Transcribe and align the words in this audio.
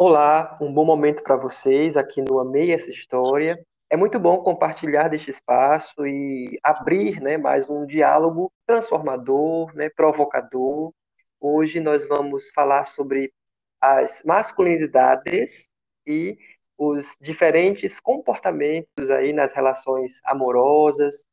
Olá, 0.00 0.56
um 0.60 0.72
bom 0.72 0.84
momento 0.84 1.24
para 1.24 1.34
vocês 1.34 1.96
aqui 1.96 2.22
no 2.22 2.38
Amei 2.38 2.72
essa 2.72 2.88
História. 2.88 3.60
É 3.90 3.96
muito 3.96 4.16
bom 4.16 4.38
compartilhar 4.44 5.08
deste 5.08 5.32
espaço 5.32 6.06
e 6.06 6.56
abrir 6.62 7.20
né, 7.20 7.36
mais 7.36 7.68
um 7.68 7.84
diálogo 7.84 8.52
transformador, 8.64 9.74
né, 9.74 9.90
provocador. 9.90 10.92
Hoje 11.40 11.80
nós 11.80 12.06
vamos 12.06 12.48
falar 12.54 12.84
sobre 12.84 13.32
as 13.80 14.22
masculinidades 14.24 15.68
e 16.06 16.38
os 16.78 17.16
diferentes 17.20 17.98
comportamentos 17.98 19.10
aí 19.10 19.32
nas 19.32 19.52
relações 19.52 20.20
amorosas, 20.24 21.26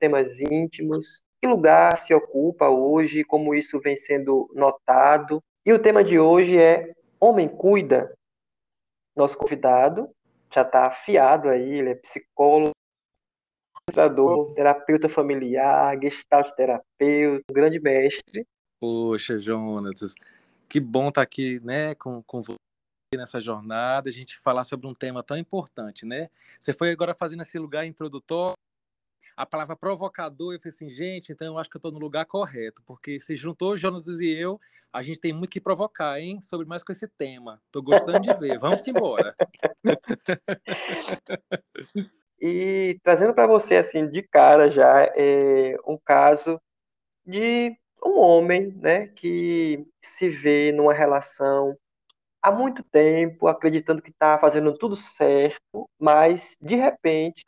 temas 0.00 0.40
íntimos, 0.40 1.22
que 1.38 1.46
lugar 1.46 1.98
se 1.98 2.14
ocupa 2.14 2.70
hoje, 2.70 3.24
como 3.24 3.54
isso 3.54 3.78
vem 3.78 3.94
sendo 3.94 4.50
notado. 4.54 5.44
E 5.66 5.72
o 5.74 5.78
tema 5.78 6.02
de 6.02 6.18
hoje 6.18 6.56
é 6.58 6.94
Homem 7.20 7.48
Cuida. 7.48 8.14
Nosso 9.16 9.36
convidado 9.36 10.08
já 10.52 10.62
está 10.62 10.86
afiado 10.86 11.48
aí, 11.48 11.78
ele 11.78 11.90
é 11.90 11.94
psicólogo, 11.94 12.72
ilustrador, 13.88 14.54
terapeuta 14.54 15.08
familiar, 15.08 15.98
gestalt 16.00 16.52
terapeuta, 16.52 17.44
grande 17.50 17.80
mestre. 17.80 18.46
Poxa, 18.80 19.38
Jonas, 19.38 20.14
que 20.68 20.80
bom 20.80 21.08
estar 21.08 21.20
tá 21.20 21.22
aqui, 21.22 21.58
né, 21.64 21.94
com, 21.96 22.22
com 22.22 22.40
você 22.42 22.56
nessa 23.14 23.40
jornada, 23.40 24.08
a 24.08 24.12
gente 24.12 24.38
falar 24.38 24.64
sobre 24.64 24.86
um 24.86 24.92
tema 24.92 25.22
tão 25.22 25.36
importante, 25.36 26.04
né? 26.04 26.28
Você 26.60 26.74
foi 26.74 26.90
agora 26.90 27.14
fazendo 27.14 27.42
esse 27.42 27.58
lugar 27.58 27.86
introdutório, 27.86 28.54
a 29.38 29.46
palavra 29.46 29.76
provocador, 29.76 30.52
eu 30.52 30.58
falei 30.58 30.74
assim, 30.74 30.90
gente, 30.90 31.30
então 31.30 31.46
eu 31.46 31.58
acho 31.58 31.70
que 31.70 31.76
eu 31.76 31.78
estou 31.78 31.92
no 31.92 32.00
lugar 32.00 32.26
correto, 32.26 32.82
porque 32.84 33.20
se 33.20 33.36
juntou 33.36 33.76
Jonas 33.76 34.08
e 34.18 34.28
eu, 34.36 34.60
a 34.92 35.00
gente 35.00 35.20
tem 35.20 35.32
muito 35.32 35.52
que 35.52 35.60
provocar, 35.60 36.18
hein? 36.18 36.42
Sobre 36.42 36.66
mais 36.66 36.82
com 36.82 36.90
esse 36.90 37.06
tema. 37.06 37.62
Estou 37.66 37.80
gostando 37.80 38.18
de 38.18 38.34
ver. 38.34 38.58
Vamos 38.58 38.84
embora. 38.88 39.36
e 42.42 42.98
trazendo 43.04 43.32
para 43.32 43.46
você, 43.46 43.76
assim, 43.76 44.08
de 44.10 44.24
cara 44.24 44.72
já, 44.72 45.04
é 45.14 45.76
um 45.86 45.96
caso 45.96 46.60
de 47.24 47.76
um 48.04 48.18
homem, 48.18 48.72
né, 48.72 49.06
que 49.06 49.86
se 50.02 50.28
vê 50.28 50.72
numa 50.72 50.92
relação 50.92 51.78
há 52.42 52.50
muito 52.50 52.82
tempo, 52.82 53.46
acreditando 53.46 54.02
que 54.02 54.10
está 54.10 54.36
fazendo 54.36 54.76
tudo 54.76 54.96
certo, 54.96 55.88
mas 55.96 56.56
de 56.60 56.74
repente 56.74 57.44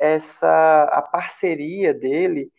essa 0.00 0.84
a 0.84 1.02
parceria 1.02 1.94
dele 1.94 2.50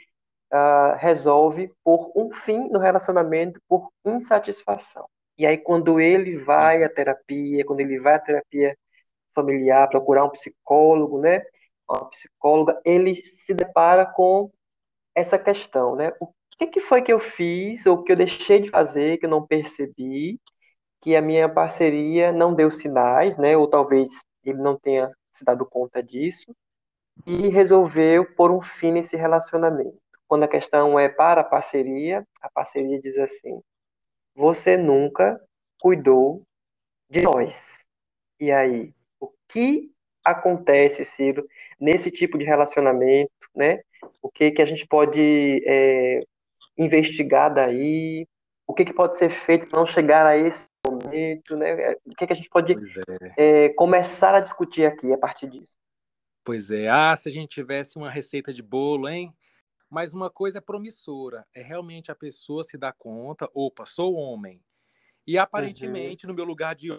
uh, 0.53 0.95
resolve 0.97 1.73
por 1.83 2.11
um 2.16 2.31
fim 2.31 2.70
no 2.70 2.80
relacionamento 2.80 3.59
por 3.67 3.89
insatisfação. 4.06 5.08
E 5.38 5.45
aí 5.48 5.58
quando 5.58 6.00
ele 6.00 6.38
vai 6.38 6.83
à 6.83 6.89
terapia, 6.89 7.66
quando 7.66 7.81
ele 7.81 8.00
vai 8.00 8.16
à 8.16 8.20
terapia 8.20 8.78
familiar, 9.36 9.89
procurar 9.89 10.25
um 10.25 10.30
psicólogo, 10.30 11.20
né, 11.20 11.42
uma 11.89 12.09
psicóloga, 12.09 12.80
ele 12.86 13.16
se 13.16 13.53
depara 13.53 14.05
com 14.05 14.52
essa 15.16 15.38
questão, 15.39 15.95
né? 15.95 16.11
O 16.22 16.28
que, 16.58 16.67
que 16.67 16.80
foi 16.81 17.02
que 17.02 17.11
eu 17.11 17.20
fiz 17.20 17.86
ou 17.86 18.03
que 18.03 18.11
eu 18.11 18.16
deixei 18.16 18.61
de 18.61 18.70
fazer 18.70 19.17
que 19.17 19.26
eu 19.26 19.30
não 19.30 19.45
percebi 19.45 20.39
que 21.02 21.16
a 21.16 21.22
minha 21.22 21.50
parceria 21.50 22.31
não 22.31 22.53
deu 22.53 22.72
sinais, 22.72 23.38
né? 23.38 23.58
Ou 23.58 23.67
talvez 23.67 24.11
ele 24.44 24.59
não 24.59 24.78
tenha 24.78 25.08
se 25.31 25.44
dado 25.45 25.66
conta 25.66 26.03
disso 26.03 26.55
e 27.26 27.50
resolveu 27.50 28.26
pôr 28.36 28.52
um 28.52 28.62
fim 28.62 28.92
nesse 28.92 29.16
relacionamento. 29.16 30.00
Quando 30.28 30.44
a 30.44 30.48
questão 30.48 31.00
é 31.00 31.09
para 31.09 31.42
a 31.42 31.44
parceria, 31.44 32.26
a 32.42 32.50
parceria 32.50 33.00
diz 33.00 33.17
assim: 33.17 33.62
você 34.36 34.78
nunca 34.78 35.39
cuidou 35.80 36.44
de 37.09 37.22
nós. 37.22 37.86
E 38.39 38.52
aí, 38.52 38.94
o 39.20 39.30
que 39.48 39.92
acontece, 40.23 41.04
Ciro, 41.04 41.45
nesse 41.80 42.10
tipo 42.10 42.38
de 42.38 42.45
relacionamento, 42.45 43.32
né? 43.55 43.82
O 44.22 44.30
que 44.30 44.52
que 44.52 44.61
a 44.61 44.66
gente 44.66 44.88
pode 44.88 45.64
é, 45.67 46.22
investigar 46.78 47.54
daí? 47.54 48.26
O 48.66 48.73
que 48.73 48.86
que 48.86 48.93
pode 48.93 49.17
ser 49.17 49.30
feito 49.30 49.67
para 49.67 49.80
não 49.80 49.86
chegar 49.86 50.26
a 50.26 50.38
esse 50.38 50.70
momento, 50.88 51.58
né? 51.58 51.95
O 52.05 52.16
que 52.16 52.28
que 52.28 52.33
a 52.33 52.36
gente 52.36 52.49
pode 52.49 52.73
é. 53.38 53.66
É, 53.66 53.70
começar 53.70 54.33
a 54.33 54.39
discutir 54.39 54.86
aqui 54.86 55.11
a 55.11 55.17
partir 55.17 55.49
disso? 55.49 55.80
Pois 56.44 56.72
é. 56.72 56.88
Ah, 56.88 57.16
se 57.16 57.30
a 57.30 57.32
gente 57.32 57.50
tivesse 57.50 57.98
uma 57.98 58.10
receita 58.10 58.54
de 58.54 58.64
bolo, 58.64 59.08
hein? 59.08 59.36
Mas 59.90 60.14
uma 60.14 60.30
coisa 60.30 60.60
é 60.60 60.62
promissora, 60.62 61.46
é 61.54 61.62
realmente 61.62 62.12
a 62.12 62.16
pessoa 62.16 62.64
se 62.64 62.78
dar 62.78 62.94
conta, 62.94 63.50
opa, 63.54 63.86
sou 63.86 64.16
homem. 64.16 64.64
E 65.28 65.36
uhum. 65.36 65.44
aparentemente, 65.44 66.26
uhum. 66.26 66.32
no 66.32 66.36
meu 66.36 66.46
lugar 66.46 66.76
de 66.76 66.90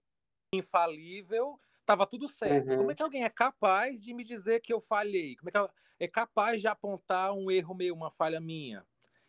infalível, 0.54 1.58
estava 1.80 2.06
tudo 2.06 2.28
certo. 2.28 2.70
Uhum. 2.70 2.76
Como 2.76 2.90
é 2.90 2.94
que 2.94 3.02
alguém 3.02 3.24
é 3.24 3.30
capaz 3.30 4.02
de 4.02 4.12
me 4.12 4.22
dizer 4.22 4.60
que 4.60 4.72
eu 4.72 4.80
falhei? 4.80 5.36
Como 5.36 5.48
é 5.48 5.52
que 5.52 5.72
é 6.00 6.08
capaz 6.08 6.60
de 6.60 6.68
apontar 6.68 7.32
um 7.32 7.50
erro 7.50 7.74
meu, 7.74 7.94
uma 7.94 8.10
falha 8.10 8.40
minha? 8.40 8.84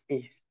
Isso. 0.09 0.43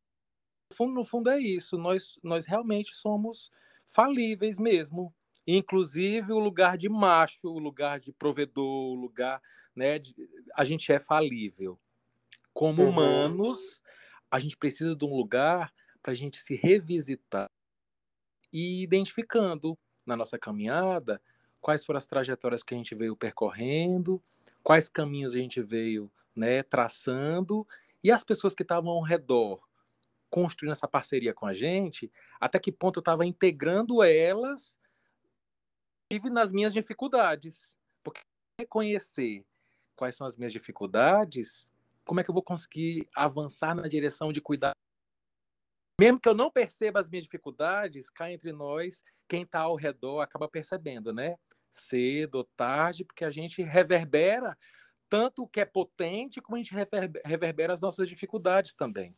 No 0.71 0.77
fundo, 0.77 0.95
no 0.95 1.05
fundo 1.05 1.31
é 1.31 1.39
isso. 1.39 1.77
Nós, 1.77 2.19
nós 2.23 2.47
realmente 2.47 2.97
somos 2.97 3.51
falíveis 3.85 4.59
mesmo 4.59 5.15
inclusive 5.47 6.33
o 6.33 6.39
lugar 6.39 6.77
de 6.79 6.89
macho, 6.89 7.39
o 7.45 7.59
lugar 7.59 7.99
de 7.99 8.13
provedor, 8.13 8.93
o 8.93 8.95
lugar, 8.95 9.41
né, 9.75 9.99
de, 9.99 10.15
a 10.55 10.65
gente 10.65 10.93
é 10.93 10.99
falível. 10.99 11.79
Como 12.53 12.83
uhum. 12.83 12.91
humanos, 12.91 13.81
a 14.31 14.39
gente 14.39 14.57
precisa 14.57 14.95
de 14.95 15.05
um 15.05 15.15
lugar 15.15 15.73
para 16.03 16.13
a 16.13 16.15
gente 16.15 16.39
se 16.39 16.55
revisitar 16.55 17.51
e 18.53 18.83
identificando 18.83 19.79
na 20.05 20.17
nossa 20.17 20.39
caminhada 20.39 21.21
quais 21.61 21.85
foram 21.85 21.99
as 21.99 22.07
trajetórias 22.07 22.63
que 22.63 22.75
a 22.75 22.77
gente 22.77 22.95
veio 22.95 23.17
percorrendo, 23.17 24.23
quais 24.63 24.89
caminhos 24.89 25.35
a 25.35 25.39
gente 25.39 25.63
veio, 25.63 26.11
né, 26.35 26.63
traçando 26.63 27.67
e 28.03 28.11
as 28.11 28.25
pessoas 28.25 28.55
que 28.55 28.63
estavam 28.63 28.91
ao 28.91 29.03
redor 29.03 29.63
construindo 30.29 30.73
essa 30.73 30.89
parceria 30.89 31.35
com 31.35 31.47
a 31.47 31.53
gente, 31.53 32.11
até 32.41 32.59
que 32.59 32.73
ponto 32.73 32.99
eu 32.99 33.03
estava 33.03 33.25
integrando 33.27 34.03
elas 34.03 34.75
tive 36.13 36.29
nas 36.29 36.53
minhas 36.53 36.75
dificuldades. 36.75 37.73
Porque 38.05 38.21
reconhecer 38.61 39.47
quais 39.97 40.15
são 40.15 40.27
as 40.27 40.37
minhas 40.37 40.53
dificuldades, 40.53 41.67
como 42.05 42.21
é 42.21 42.25
que 42.25 42.29
eu 42.29 42.35
vou 42.35 42.43
conseguir 42.43 43.09
avançar 43.15 43.75
na 43.75 43.89
direção 43.89 44.31
de 44.31 44.41
cuidar? 44.41 44.73
Mesmo 45.99 46.21
que 46.21 46.29
eu 46.29 46.35
não 46.35 46.51
perceba 46.51 47.01
as 47.01 47.09
minhas 47.09 47.25
dificuldades, 47.25 48.11
cá 48.11 48.31
entre 48.31 48.53
nós, 48.53 49.03
quem 49.27 49.43
está 49.43 49.61
ao 49.61 49.77
redor 49.77 50.21
acaba 50.21 50.49
percebendo, 50.49 51.15
né? 51.15 51.37
Cedo 51.71 52.37
ou 52.37 52.45
tarde, 52.57 53.05
porque 53.05 53.25
a 53.25 53.31
gente 53.31 53.63
reverbera 53.63 54.59
tanto 55.09 55.45
o 55.45 55.49
que 55.49 55.61
é 55.61 55.65
potente, 55.65 56.43
como 56.43 56.57
a 56.57 56.59
gente 56.59 56.75
reverbera 57.25 57.73
as 57.73 57.81
nossas 57.81 58.09
dificuldades 58.09 58.75
também. 58.75 59.17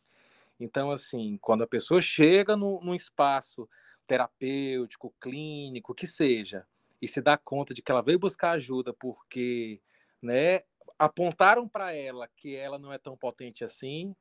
Então, 0.57 0.91
assim, 0.91 1.37
quando 1.41 1.63
a 1.63 1.67
pessoa 1.67 2.01
chega 2.01 2.55
no, 2.55 2.79
num 2.81 2.95
espaço 2.95 3.67
terapêutico, 4.07 5.13
clínico, 5.19 5.95
que 5.95 6.05
seja, 6.05 6.65
e 7.01 7.07
se 7.07 7.21
dá 7.21 7.37
conta 7.37 7.73
de 7.73 7.81
que 7.81 7.91
ela 7.91 8.01
veio 8.01 8.19
buscar 8.19 8.51
ajuda 8.51 8.93
porque, 8.93 9.81
né, 10.21 10.61
apontaram 10.97 11.67
para 11.67 11.93
ela 11.93 12.27
que 12.35 12.55
ela 12.55 12.79
não 12.79 12.91
é 12.91 12.97
tão 12.97 13.17
potente 13.17 13.63
assim, 13.63 14.15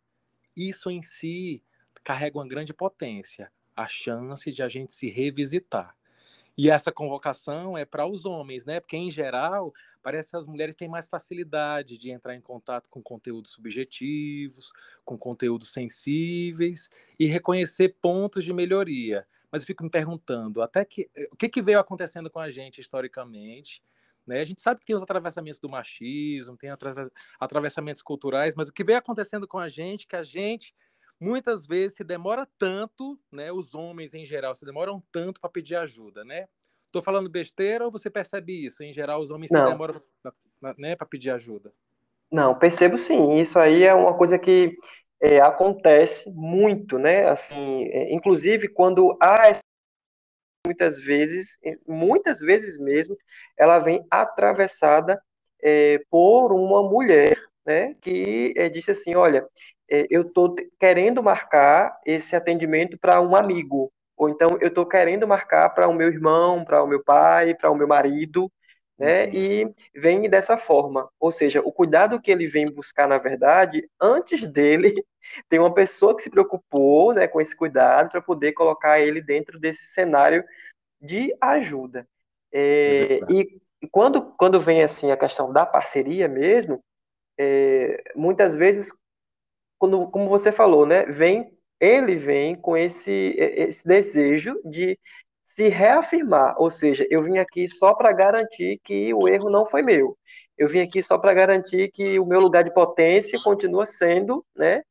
isso 0.56 0.90
em 0.90 1.02
si 1.02 1.62
carrega 2.02 2.38
uma 2.38 2.46
grande 2.46 2.74
potência, 2.74 3.50
a 3.74 3.88
chance 3.88 4.50
de 4.52 4.62
a 4.62 4.68
gente 4.68 4.92
se 4.92 5.08
revisitar. 5.08 5.96
E 6.56 6.70
essa 6.70 6.92
convocação 6.92 7.76
é 7.76 7.84
para 7.84 8.06
os 8.06 8.24
homens, 8.24 8.64
né? 8.64 8.78
Porque 8.78 8.96
em 8.96 9.10
geral, 9.10 9.74
parece 10.00 10.30
que 10.30 10.36
as 10.36 10.46
mulheres 10.46 10.76
têm 10.76 10.88
mais 10.88 11.08
facilidade 11.08 11.98
de 11.98 12.10
entrar 12.10 12.36
em 12.36 12.40
contato 12.40 12.88
com 12.88 13.02
conteúdos 13.02 13.50
subjetivos, 13.50 14.72
com 15.04 15.18
conteúdos 15.18 15.72
sensíveis 15.72 16.88
e 17.18 17.26
reconhecer 17.26 17.96
pontos 18.00 18.44
de 18.44 18.52
melhoria 18.52 19.26
mas 19.54 19.62
eu 19.62 19.68
fico 19.68 19.84
me 19.84 19.90
perguntando 19.90 20.60
até 20.60 20.84
que 20.84 21.08
eh, 21.14 21.28
o 21.30 21.36
que, 21.36 21.48
que 21.48 21.62
veio 21.62 21.78
acontecendo 21.78 22.28
com 22.28 22.40
a 22.40 22.50
gente 22.50 22.80
historicamente. 22.80 23.80
Né? 24.26 24.40
A 24.40 24.44
gente 24.44 24.60
sabe 24.60 24.80
que 24.80 24.86
tem 24.86 24.96
os 24.96 25.02
atravessamentos 25.02 25.60
do 25.60 25.68
machismo, 25.68 26.56
tem 26.56 26.70
atravessamentos 27.38 28.02
culturais, 28.02 28.56
mas 28.56 28.68
o 28.68 28.72
que 28.72 28.82
veio 28.82 28.98
acontecendo 28.98 29.46
com 29.46 29.56
a 29.56 29.68
gente, 29.68 30.08
que 30.08 30.16
a 30.16 30.24
gente 30.24 30.74
muitas 31.20 31.68
vezes 31.68 31.98
se 31.98 32.02
demora 32.02 32.48
tanto, 32.58 33.16
né? 33.30 33.52
Os 33.52 33.76
homens 33.76 34.12
em 34.12 34.24
geral 34.24 34.56
se 34.56 34.64
demoram 34.64 35.00
tanto 35.12 35.40
para 35.40 35.48
pedir 35.48 35.76
ajuda, 35.76 36.24
né? 36.24 36.48
Tô 36.90 37.00
falando 37.00 37.30
besteira 37.30 37.84
ou 37.84 37.92
você 37.92 38.10
percebe 38.10 38.66
isso? 38.66 38.82
Em 38.82 38.92
geral, 38.92 39.20
os 39.20 39.30
homens 39.30 39.52
Não. 39.52 39.66
se 39.66 39.70
demoram 39.70 40.02
né, 40.76 40.96
para 40.96 41.06
pedir 41.06 41.30
ajuda. 41.30 41.72
Não, 42.28 42.58
percebo 42.58 42.98
sim. 42.98 43.38
Isso 43.38 43.56
aí 43.56 43.84
é 43.84 43.94
uma 43.94 44.14
coisa 44.14 44.36
que 44.36 44.76
é, 45.24 45.40
acontece 45.40 46.30
muito, 46.30 46.98
né? 46.98 47.26
Assim, 47.26 47.84
é, 47.86 48.12
inclusive 48.12 48.68
quando 48.68 49.16
há 49.18 49.52
muitas 50.66 51.00
vezes, 51.00 51.58
muitas 51.88 52.40
vezes 52.40 52.78
mesmo, 52.78 53.16
ela 53.56 53.78
vem 53.78 54.04
atravessada 54.10 55.18
é, 55.62 55.98
por 56.10 56.52
uma 56.52 56.82
mulher, 56.82 57.38
né? 57.64 57.94
Que 58.02 58.52
é, 58.54 58.68
disse 58.68 58.90
assim, 58.90 59.14
olha, 59.14 59.46
é, 59.90 60.06
eu 60.10 60.22
estou 60.22 60.54
querendo 60.78 61.22
marcar 61.22 61.98
esse 62.04 62.36
atendimento 62.36 62.98
para 62.98 63.20
um 63.22 63.34
amigo, 63.34 63.90
ou 64.18 64.28
então 64.28 64.48
eu 64.60 64.68
estou 64.68 64.84
querendo 64.86 65.26
marcar 65.26 65.70
para 65.70 65.88
o 65.88 65.94
meu 65.94 66.08
irmão, 66.08 66.64
para 66.66 66.82
o 66.82 66.86
meu 66.86 67.02
pai, 67.02 67.54
para 67.54 67.70
o 67.70 67.74
meu 67.74 67.88
marido, 67.88 68.52
né? 68.98 69.28
E 69.30 69.72
vem 69.94 70.28
dessa 70.28 70.56
forma, 70.56 71.08
ou 71.18 71.32
seja, 71.32 71.60
o 71.60 71.72
cuidado 71.72 72.20
que 72.20 72.30
ele 72.30 72.46
vem 72.46 72.66
buscar, 72.66 73.08
na 73.08 73.18
verdade, 73.18 73.88
antes 74.00 74.46
dele, 74.46 74.94
tem 75.48 75.58
uma 75.58 75.74
pessoa 75.74 76.16
que 76.16 76.22
se 76.22 76.30
preocupou, 76.30 77.12
né, 77.12 77.26
com 77.26 77.40
esse 77.40 77.56
cuidado 77.56 78.10
para 78.10 78.22
poder 78.22 78.52
colocar 78.52 79.00
ele 79.00 79.20
dentro 79.20 79.58
desse 79.58 79.86
cenário 79.86 80.44
de 81.00 81.34
ajuda. 81.40 82.06
É, 82.52 83.20
e 83.28 83.60
quando, 83.90 84.32
quando 84.36 84.60
vem 84.60 84.82
assim 84.82 85.10
a 85.10 85.16
questão 85.16 85.52
da 85.52 85.66
parceria 85.66 86.28
mesmo, 86.28 86.82
é, 87.38 88.12
muitas 88.14 88.54
vezes, 88.54 88.92
quando, 89.78 90.08
como 90.08 90.28
você 90.28 90.52
falou, 90.52 90.86
né, 90.86 91.04
vem 91.06 91.52
ele 91.80 92.16
vem 92.16 92.54
com 92.54 92.76
esse, 92.76 93.34
esse 93.36 93.86
desejo 93.86 94.58
de 94.64 94.98
se 95.54 95.68
reafirmar, 95.68 96.56
ou 96.58 96.68
seja, 96.68 97.06
eu 97.08 97.22
vim 97.22 97.38
aqui 97.38 97.68
só 97.68 97.94
para 97.94 98.12
garantir 98.12 98.80
que 98.82 99.14
o 99.14 99.28
erro 99.28 99.48
não 99.48 99.64
foi 99.64 99.82
meu. 99.82 100.18
Eu 100.58 100.68
vim 100.68 100.80
aqui 100.80 101.00
só 101.00 101.16
para 101.16 101.32
garantir 101.32 101.92
que 101.92 102.18
o 102.18 102.26
meu 102.26 102.40
lugar 102.40 102.64
de 102.64 102.74
potência 102.74 103.40
continua 103.40 103.86
sendo, 103.86 104.44
né, 104.56 104.82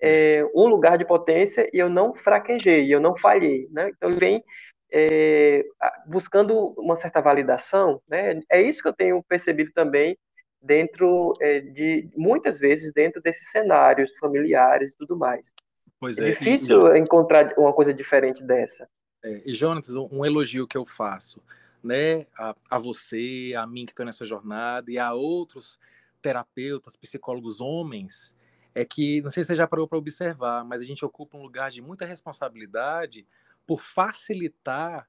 é, 0.00 0.44
um 0.54 0.68
lugar 0.68 0.96
de 0.96 1.04
potência 1.04 1.68
e 1.72 1.78
eu 1.78 1.88
não 1.88 2.14
fraquejei, 2.14 2.94
eu 2.94 3.00
não 3.00 3.16
falhei, 3.16 3.66
né? 3.72 3.90
Então 3.96 4.10
ele 4.10 4.20
vem 4.20 4.44
é, 4.92 5.64
buscando 6.06 6.72
uma 6.78 6.94
certa 6.94 7.20
validação, 7.20 8.00
né? 8.08 8.40
É 8.48 8.62
isso 8.62 8.80
que 8.80 8.88
eu 8.88 8.92
tenho 8.92 9.20
percebido 9.24 9.72
também 9.72 10.16
dentro 10.62 11.34
é, 11.40 11.58
de 11.58 12.08
muitas 12.16 12.60
vezes 12.60 12.92
dentro 12.92 13.20
desses 13.20 13.50
cenários 13.50 14.16
familiares 14.20 14.92
e 14.92 14.96
tudo 14.96 15.16
mais. 15.16 15.52
Pois 15.98 16.16
é, 16.18 16.22
é 16.22 16.26
difícil 16.26 16.94
e, 16.94 16.98
encontrar 17.00 17.52
uma 17.58 17.72
coisa 17.72 17.92
diferente 17.92 18.44
dessa. 18.44 18.88
É, 19.22 19.42
e 19.44 19.54
Jonas, 19.54 19.88
um 19.88 20.24
elogio 20.24 20.66
que 20.66 20.76
eu 20.76 20.84
faço, 20.84 21.42
né, 21.82 22.26
a, 22.36 22.54
a 22.70 22.78
você, 22.78 23.54
a 23.56 23.66
mim 23.66 23.86
que 23.86 23.92
estou 23.92 24.06
nessa 24.06 24.24
jornada 24.24 24.90
e 24.90 24.98
a 24.98 25.12
outros 25.12 25.78
terapeutas, 26.20 26.96
psicólogos 26.96 27.60
homens, 27.60 28.34
é 28.74 28.84
que 28.84 29.20
não 29.20 29.30
sei 29.30 29.44
se 29.44 29.48
você 29.48 29.56
já 29.56 29.66
parou 29.66 29.86
para 29.86 29.98
observar, 29.98 30.64
mas 30.64 30.80
a 30.80 30.84
gente 30.84 31.04
ocupa 31.04 31.36
um 31.36 31.42
lugar 31.42 31.70
de 31.70 31.82
muita 31.82 32.06
responsabilidade 32.06 33.26
por 33.66 33.80
facilitar, 33.80 35.08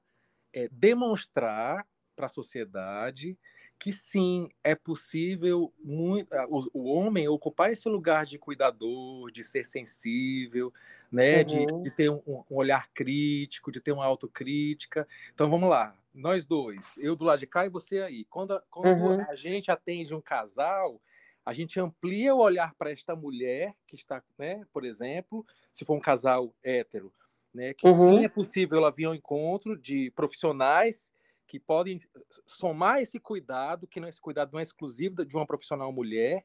é, 0.52 0.68
demonstrar 0.72 1.86
para 2.16 2.26
a 2.26 2.30
sociedade 2.30 3.38
que 3.80 3.92
sim, 3.92 4.50
é 4.64 4.76
possível 4.76 5.74
muito, 5.84 6.34
o, 6.48 6.70
o, 6.74 6.86
homem 6.86 7.28
ocupar 7.28 7.70
esse 7.70 7.90
lugar 7.90 8.26
de 8.26 8.38
cuidador, 8.38 9.30
de 9.30 9.44
ser 9.44 9.66
sensível, 9.66 10.74
né, 11.14 11.42
uhum. 11.42 11.44
de, 11.44 11.84
de, 11.84 11.92
ter 11.92 12.10
um, 12.10 12.20
um, 12.28 12.44
olhar 12.50 12.90
crítico, 12.92 13.72
de 13.72 13.80
ter 13.80 13.92
uma 13.92 14.04
autocrítica. 14.04 15.08
Então 15.32 15.48
vamos 15.48 15.70
lá, 15.70 15.96
nós 16.12 16.44
dois, 16.44 16.98
eu 16.98 17.16
do 17.16 17.24
lado 17.24 17.38
de 17.38 17.46
cá 17.46 17.68
e 17.68 17.70
você 17.70 18.00
aí. 18.00 18.26
Quando, 18.26 18.60
quando 18.72 18.88
uhum. 18.88 19.22
a 19.30 19.36
gente 19.36 19.70
atende 19.70 20.16
um 20.16 20.20
casal, 20.20 21.00
a 21.46 21.54
gente 21.54 21.80
amplia 21.80 22.34
o 22.34 22.42
olhar 22.42 22.74
para 22.74 22.90
esta 22.90 23.16
mulher 23.16 23.76
que 23.86 23.96
está, 23.96 24.24
né, 24.40 24.66
por 24.74 24.84
exemplo, 24.84 25.46
se 25.72 25.86
for 25.86 25.96
um 25.96 26.00
casal 26.00 26.52
hétero, 26.64 27.14
né, 27.54 27.76
que 27.76 27.88
uhum. 27.88 28.18
sim 28.18 28.26
é 28.26 28.30
possível 28.30 28.80
ela 28.80 28.92
vir 28.92 29.06
ao 29.06 29.14
encontro 29.14 29.78
de 29.78 30.10
profissionais 30.16 31.08
que 31.46 31.60
podem 31.60 32.02
somar 32.48 33.00
esse 33.00 33.20
cuidado, 33.20 33.88
que 33.88 34.00
não 34.00 34.08
esse 34.08 34.20
cuidado 34.20 34.52
não 34.52 34.60
é 34.60 34.64
exclusivo 34.64 35.24
de 35.24 35.36
uma 35.36 35.46
profissional 35.46 35.92
mulher, 35.92 36.44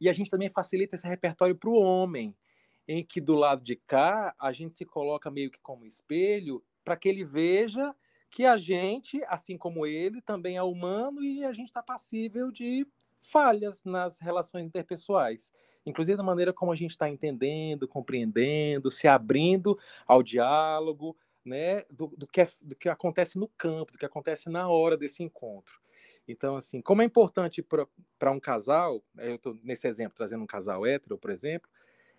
e 0.00 0.08
a 0.08 0.12
gente 0.12 0.28
também 0.28 0.50
facilita 0.50 0.96
esse 0.96 1.06
repertório 1.06 1.54
para 1.54 1.70
o 1.70 1.80
homem, 1.80 2.34
em 2.88 3.04
que 3.04 3.20
do 3.20 3.34
lado 3.34 3.62
de 3.62 3.76
cá 3.76 4.34
a 4.38 4.50
gente 4.50 4.72
se 4.72 4.86
coloca 4.86 5.30
meio 5.30 5.50
que 5.50 5.60
como 5.60 5.84
espelho 5.84 6.64
para 6.82 6.96
que 6.96 7.08
ele 7.08 7.22
veja 7.22 7.94
que 8.30 8.46
a 8.46 8.56
gente, 8.56 9.22
assim 9.26 9.56
como 9.56 9.86
ele, 9.86 10.22
também 10.22 10.56
é 10.56 10.62
humano 10.62 11.22
e 11.22 11.44
a 11.44 11.52
gente 11.52 11.68
está 11.68 11.82
passível 11.82 12.50
de 12.50 12.86
falhas 13.20 13.84
nas 13.84 14.18
relações 14.18 14.66
interpessoais, 14.66 15.52
inclusive 15.84 16.16
da 16.16 16.22
maneira 16.22 16.52
como 16.52 16.72
a 16.72 16.76
gente 16.76 16.92
está 16.92 17.08
entendendo, 17.08 17.86
compreendendo, 17.86 18.90
se 18.90 19.06
abrindo 19.06 19.78
ao 20.06 20.22
diálogo, 20.22 21.16
né, 21.44 21.82
do, 21.90 22.08
do, 22.16 22.26
que 22.26 22.42
é, 22.42 22.48
do 22.62 22.76
que 22.76 22.88
acontece 22.88 23.38
no 23.38 23.48
campo, 23.48 23.92
do 23.92 23.98
que 23.98 24.04
acontece 24.04 24.48
na 24.48 24.68
hora 24.68 24.96
desse 24.96 25.22
encontro. 25.22 25.80
Então, 26.26 26.56
assim, 26.56 26.82
como 26.82 27.00
é 27.00 27.06
importante 27.06 27.62
para 27.62 28.30
um 28.30 28.38
casal, 28.38 29.02
eu 29.16 29.36
estou 29.36 29.58
nesse 29.62 29.88
exemplo 29.88 30.14
trazendo 30.14 30.44
um 30.44 30.46
casal 30.46 30.86
hétero, 30.86 31.16
por 31.16 31.30
exemplo, 31.30 31.70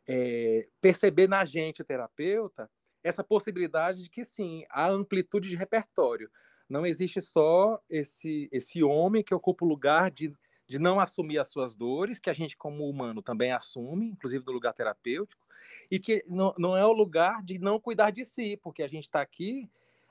é, 0.07 0.67
perceber 0.81 1.27
na 1.27 1.45
gente, 1.45 1.83
terapeuta, 1.83 2.69
essa 3.03 3.23
possibilidade 3.23 4.03
de 4.03 4.09
que 4.09 4.25
sim, 4.25 4.63
há 4.69 4.87
amplitude 4.89 5.49
de 5.49 5.55
repertório. 5.55 6.29
Não 6.67 6.85
existe 6.85 7.21
só 7.21 7.81
esse, 7.89 8.49
esse 8.51 8.83
homem 8.83 9.23
que 9.23 9.33
ocupa 9.33 9.65
o 9.65 9.67
lugar 9.67 10.11
de 10.11 10.33
de 10.69 10.77
não 10.77 10.99
assumir 10.99 11.39
as 11.39 11.47
suas 11.47 11.75
dores, 11.75 12.19
que 12.19 12.29
a 12.29 12.33
gente, 12.33 12.55
como 12.55 12.87
humano, 12.87 13.23
também 13.23 13.51
assume, 13.51 14.05
inclusive 14.05 14.45
do 14.45 14.51
lugar 14.51 14.71
terapêutico, 14.71 15.43
e 15.89 15.99
que 15.99 16.23
não, 16.27 16.53
não 16.59 16.77
é 16.77 16.85
o 16.85 16.93
lugar 16.93 17.43
de 17.43 17.57
não 17.57 17.79
cuidar 17.79 18.11
de 18.11 18.23
si, 18.23 18.55
porque 18.61 18.83
a 18.83 18.87
gente 18.87 19.05
está 19.05 19.19
aqui, 19.19 19.67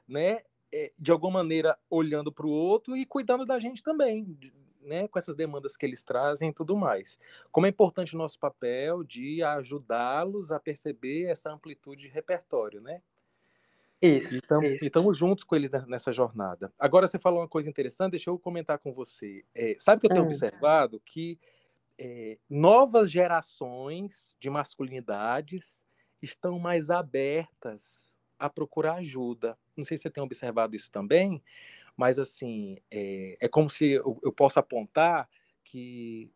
né, 0.06 0.40
é, 0.72 0.92
de 0.98 1.12
alguma 1.12 1.38
maneira, 1.38 1.78
olhando 1.88 2.32
para 2.32 2.44
o 2.44 2.50
outro 2.50 2.96
e 2.96 3.06
cuidando 3.06 3.44
da 3.44 3.60
gente 3.60 3.84
também, 3.84 4.36
né, 4.80 5.08
com 5.08 5.18
essas 5.18 5.36
demandas 5.36 5.76
que 5.76 5.84
eles 5.84 6.02
trazem 6.02 6.50
e 6.50 6.52
tudo 6.52 6.76
mais. 6.76 7.18
Como 7.50 7.66
é 7.66 7.68
importante 7.68 8.14
o 8.14 8.18
nosso 8.18 8.38
papel 8.38 9.02
de 9.02 9.42
ajudá-los 9.42 10.52
a 10.52 10.60
perceber 10.60 11.24
essa 11.24 11.50
amplitude 11.50 12.02
de 12.02 12.08
repertório, 12.08 12.80
né? 12.80 13.02
Isso. 14.00 14.40
Estamos 14.80 15.18
juntos 15.18 15.42
com 15.42 15.56
eles 15.56 15.70
nessa 15.86 16.12
jornada. 16.12 16.72
Agora 16.78 17.06
você 17.06 17.18
falou 17.18 17.40
uma 17.40 17.48
coisa 17.48 17.68
interessante, 17.68 18.12
deixa 18.12 18.30
eu 18.30 18.38
comentar 18.38 18.78
com 18.78 18.92
você. 18.92 19.44
É, 19.54 19.74
sabe 19.78 20.00
que 20.00 20.06
eu 20.06 20.10
tenho 20.10 20.22
hum. 20.22 20.28
observado 20.28 21.00
que 21.04 21.38
é, 21.98 22.38
novas 22.48 23.10
gerações 23.10 24.36
de 24.38 24.48
masculinidades 24.48 25.80
estão 26.22 26.58
mais 26.58 26.90
abertas 26.90 28.08
a 28.38 28.48
procurar 28.48 28.96
ajuda. 28.96 29.58
Não 29.76 29.84
sei 29.84 29.96
se 29.96 30.02
você 30.02 30.10
tem 30.10 30.22
observado 30.22 30.76
isso 30.76 30.92
também, 30.92 31.42
mas 31.98 32.16
assim, 32.16 32.78
é, 32.92 33.36
é 33.40 33.48
como 33.48 33.68
se 33.68 33.90
eu, 33.90 34.20
eu 34.22 34.32
possa 34.32 34.60
apontar 34.60 35.28
que 35.64 36.30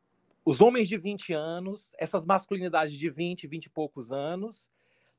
os 0.44 0.60
homens 0.60 0.88
de 0.88 0.98
20 0.98 1.32
anos, 1.32 1.92
essas 1.96 2.26
masculinidades 2.26 2.92
de 2.92 3.08
20, 3.08 3.46
20 3.46 3.66
e 3.66 3.70
poucos 3.70 4.12
anos, 4.12 4.72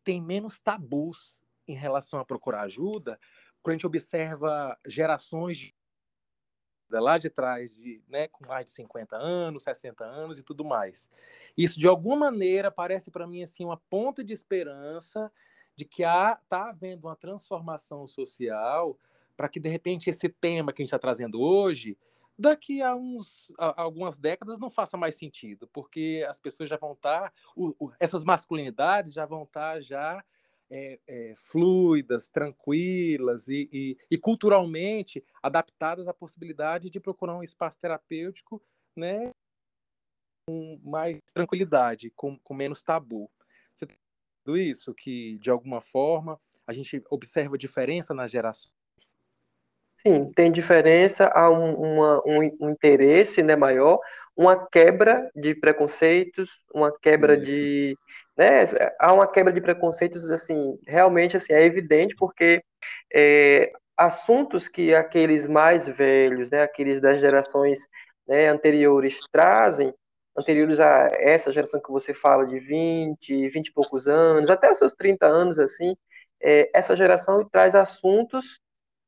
têm 0.04 0.22
menos 0.22 0.60
tabus 0.60 1.40
em 1.66 1.74
relação 1.74 2.20
a 2.20 2.26
procurar 2.26 2.64
ajuda, 2.64 3.18
quando 3.62 3.72
a 3.72 3.78
gente 3.78 3.88
observa 3.88 4.78
gerações 4.86 5.58
de, 5.58 5.74
lá 6.92 7.18
de 7.18 7.30
trás, 7.30 7.74
de, 7.74 8.04
né, 8.10 8.28
com 8.28 8.46
mais 8.46 8.66
de 8.66 8.72
50 8.72 9.16
anos, 9.16 9.64
60 9.64 10.04
anos 10.04 10.38
e 10.38 10.44
tudo 10.44 10.66
mais. 10.66 11.10
Isso, 11.58 11.80
de 11.80 11.88
alguma 11.88 12.30
maneira, 12.30 12.70
parece 12.70 13.10
para 13.10 13.26
mim 13.26 13.42
assim 13.42 13.64
uma 13.64 13.78
ponta 13.90 14.22
de 14.22 14.34
esperança 14.34 15.32
de 15.74 15.86
que 15.86 16.04
está 16.04 16.70
havendo 16.70 17.08
uma 17.08 17.16
transformação 17.16 18.06
social 18.06 19.00
para 19.36 19.50
que, 19.50 19.60
de 19.60 19.70
repente, 19.70 20.10
esse 20.10 20.30
tema 20.30 20.72
que 20.72 20.82
a 20.82 20.84
gente 20.84 20.90
está 20.90 21.00
trazendo 21.00 21.42
hoje, 21.42 21.98
daqui 22.38 22.82
a, 22.82 22.96
uns, 22.96 23.52
a, 23.60 23.82
algumas 23.82 24.18
décadas 24.18 24.60
não 24.60 24.70
faça 24.70 24.98
mais 24.98 25.16
sentido, 25.16 25.68
porque 25.72 26.26
as 26.28 26.40
pessoas 26.40 26.70
já 26.70 26.78
vão 26.78 26.94
estar, 26.94 27.30
tá, 27.30 27.34
essas 28.00 28.24
masculinidades 28.24 29.14
já 29.14 29.26
vão 29.26 29.44
estar 29.44 29.74
tá 29.74 29.82
já 29.82 30.24
é, 30.70 31.00
é, 31.08 31.34
fluidas, 31.36 32.30
tranquilas 32.30 33.48
e, 33.48 33.70
e, 33.72 33.98
e, 34.10 34.18
culturalmente 34.18 35.24
adaptadas 35.42 36.08
à 36.08 36.14
possibilidade 36.14 36.90
de 36.90 37.00
procurar 37.00 37.36
um 37.36 37.44
espaço 37.44 37.78
terapêutico 37.80 38.62
né, 38.96 39.32
com 40.48 40.80
mais 40.84 41.20
tranquilidade, 41.34 42.10
com, 42.12 42.38
com 42.40 42.54
menos 42.54 42.82
tabu. 42.82 43.30
Você 43.76 43.86
tem 43.86 43.98
tudo 44.44 44.58
isso 44.58 44.94
que, 44.94 45.38
de 45.38 45.50
alguma 45.50 45.80
forma, 45.80 46.40
a 46.66 46.74
gente 46.74 47.04
observa 47.10 47.58
diferença 47.58 48.14
nas 48.14 48.32
gerações? 48.32 48.83
Sim, 50.06 50.32
tem 50.34 50.52
diferença, 50.52 51.32
há 51.34 51.50
um, 51.50 51.76
uma, 51.76 52.22
um, 52.26 52.40
um 52.60 52.70
interesse 52.72 53.42
né, 53.42 53.56
maior, 53.56 54.00
uma 54.36 54.68
quebra 54.68 55.30
de 55.34 55.56
preconceitos, 55.56 56.52
uma 56.74 56.92
quebra 57.00 57.36
Isso. 57.36 57.46
de 57.46 57.98
né, 58.38 58.66
há 59.00 59.14
uma 59.14 59.28
quebra 59.28 59.54
de 59.54 59.62
preconceitos 59.62 60.30
assim, 60.30 60.78
realmente 60.86 61.38
assim, 61.38 61.54
é 61.54 61.64
evidente 61.64 62.16
porque 62.18 62.62
é, 63.14 63.72
assuntos 63.98 64.68
que 64.68 64.94
aqueles 64.94 65.48
mais 65.48 65.88
velhos, 65.88 66.50
né, 66.50 66.64
aqueles 66.64 67.00
das 67.00 67.22
gerações 67.22 67.80
né, 68.28 68.50
anteriores 68.50 69.20
trazem, 69.32 69.94
anteriores 70.38 70.80
a 70.82 71.10
essa 71.14 71.52
geração 71.52 71.80
que 71.80 71.92
você 71.92 72.14
fala 72.14 72.46
de 72.46 72.60
20, 72.60 73.48
20 73.50 73.68
e 73.68 73.74
poucos 73.74 74.08
anos, 74.08 74.50
até 74.50 74.70
os 74.70 74.80
seus 74.80 74.94
30 74.94 75.28
anos 75.28 75.60
assim, 75.60 75.96
é, 76.42 76.70
essa 76.74 76.96
geração 76.96 77.48
traz 77.50 77.76
assuntos 77.76 78.60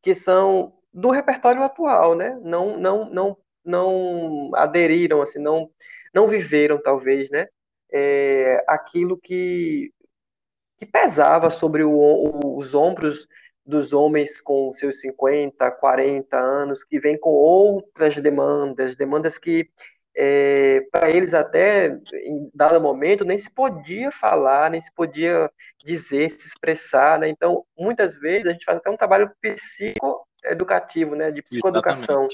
que 0.02 0.14
são 0.14 0.75
do 0.96 1.10
repertório 1.10 1.62
atual, 1.62 2.16
né? 2.16 2.40
Não, 2.42 2.78
não, 2.78 3.10
não, 3.10 3.38
não 3.66 4.52
aderiram, 4.56 5.22
assim, 5.22 5.40
não, 5.40 5.70
não 6.14 6.26
viveram, 6.26 6.82
talvez, 6.82 7.30
né? 7.30 7.48
É, 7.92 8.64
aquilo 8.66 9.18
que, 9.18 9.92
que 10.78 10.86
pesava 10.86 11.50
sobre 11.50 11.84
o, 11.84 11.92
o, 11.92 12.58
os 12.58 12.74
ombros 12.74 13.28
dos 13.66 13.92
homens 13.92 14.40
com 14.40 14.72
seus 14.72 15.02
50, 15.02 15.70
40 15.72 16.38
anos, 16.40 16.84
que 16.84 16.98
vêm 17.00 17.20
com 17.20 17.32
outras 17.32 18.16
demandas, 18.22 18.96
demandas 18.96 19.38
que 19.38 19.70
é, 20.18 20.82
para 20.92 21.12
eles 21.12 21.34
até 21.34 21.88
em 22.24 22.50
dado 22.54 22.80
momento 22.80 23.26
nem 23.26 23.38
se 23.38 23.54
podia 23.54 24.12
falar, 24.14 24.72
nem 24.72 24.80
se 24.80 24.94
podia 24.94 25.52
dizer, 25.84 26.32
se 26.32 26.48
expressar, 26.48 27.20
né? 27.20 27.28
Então, 27.28 27.66
muitas 27.78 28.16
vezes 28.16 28.48
a 28.48 28.52
gente 28.54 28.64
faz 28.64 28.78
até 28.78 28.90
um 28.90 28.96
trabalho 28.96 29.30
psicoeducativo, 30.46 31.16
né, 31.16 31.32
de 31.32 31.42
psicoeducação, 31.42 32.28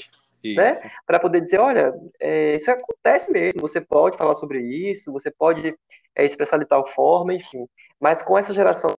né, 0.44 0.90
para 1.06 1.18
poder 1.18 1.40
dizer, 1.40 1.58
olha, 1.58 1.94
é, 2.20 2.56
isso 2.56 2.70
acontece 2.70 3.32
mesmo, 3.32 3.60
você 3.60 3.80
pode 3.80 4.18
falar 4.18 4.34
sobre 4.34 4.60
isso, 4.60 5.12
você 5.12 5.30
pode 5.30 5.76
é, 6.14 6.24
expressar 6.24 6.58
de 6.58 6.66
tal 6.66 6.86
forma, 6.86 7.34
enfim. 7.34 7.66
Mas 8.00 8.22
com 8.22 8.36
essa 8.36 8.52
geração, 8.52 8.94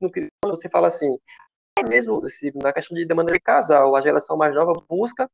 no 0.00 0.10
que 0.10 0.28
você 0.44 0.68
fala 0.68 0.88
assim, 0.88 1.18
é 1.78 1.82
mesmo 1.82 2.20
na 2.54 2.72
questão 2.72 2.96
de 2.96 3.04
demanda 3.04 3.32
de 3.32 3.40
casal, 3.40 3.96
a 3.96 4.00
geração 4.00 4.36
mais 4.36 4.54
nova 4.54 4.72
busca 4.88 5.28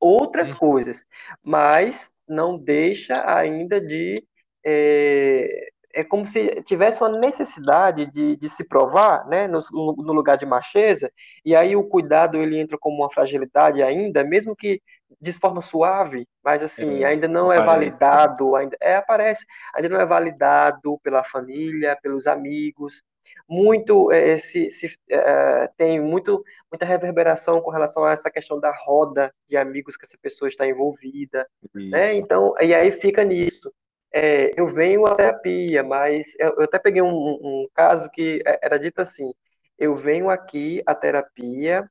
outras 0.00 0.52
hum. 0.52 0.56
coisas, 0.56 1.04
mas 1.44 2.12
não 2.28 2.58
deixa 2.58 3.24
ainda 3.30 3.80
de. 3.80 4.24
É, 4.64 5.68
é 5.96 6.04
como 6.04 6.26
se 6.26 6.62
tivesse 6.62 7.02
uma 7.02 7.18
necessidade 7.18 8.04
de, 8.12 8.36
de 8.36 8.48
se 8.50 8.68
provar, 8.68 9.26
né, 9.26 9.48
no, 9.48 9.58
no, 9.72 10.12
lugar 10.12 10.36
de 10.36 10.44
macheza, 10.44 11.10
e 11.42 11.56
aí 11.56 11.74
o 11.74 11.88
cuidado 11.88 12.36
ele 12.36 12.58
entra 12.58 12.76
como 12.78 12.98
uma 12.98 13.10
fragilidade 13.10 13.82
ainda, 13.82 14.22
mesmo 14.22 14.54
que 14.54 14.82
de 15.18 15.32
forma 15.32 15.62
suave, 15.62 16.28
mas 16.44 16.62
assim, 16.62 17.02
é, 17.02 17.06
ainda 17.06 17.26
não 17.26 17.50
é 17.50 17.56
aparece. 17.56 17.86
é 17.86 17.90
validado, 17.90 18.56
ainda 18.56 18.76
é, 18.78 18.96
aparece, 18.96 19.46
ainda 19.74 19.88
não 19.88 19.98
é 19.98 20.04
validado 20.04 20.98
pela 21.02 21.24
família, 21.24 21.98
pelos 22.02 22.26
amigos, 22.26 23.02
muito 23.48 24.12
é, 24.12 24.36
se, 24.36 24.70
se 24.70 24.94
é, 25.08 25.70
tem 25.78 25.98
muito 25.98 26.44
muita 26.70 26.84
reverberação 26.84 27.62
com 27.62 27.70
relação 27.70 28.04
a 28.04 28.12
essa 28.12 28.30
questão 28.30 28.60
da 28.60 28.74
roda 28.84 29.32
de 29.48 29.56
amigos 29.56 29.96
que 29.96 30.04
essa 30.04 30.18
pessoa 30.20 30.48
está 30.48 30.66
envolvida, 30.66 31.48
né? 31.74 32.12
Então, 32.14 32.54
e 32.60 32.74
aí 32.74 32.92
fica 32.92 33.24
nisso. 33.24 33.72
É, 34.16 34.52
eu 34.56 34.66
venho 34.66 35.04
à 35.06 35.14
terapia, 35.14 35.82
mas 35.82 36.34
eu, 36.38 36.54
eu 36.56 36.62
até 36.62 36.78
peguei 36.78 37.02
um, 37.02 37.08
um, 37.08 37.68
caso 37.74 38.08
que 38.10 38.42
é, 38.46 38.58
era 38.62 38.78
dito 38.78 39.00
assim: 39.00 39.32
eu 39.78 39.94
venho 39.94 40.30
aqui 40.30 40.82
à 40.86 40.94
terapia 40.94 41.88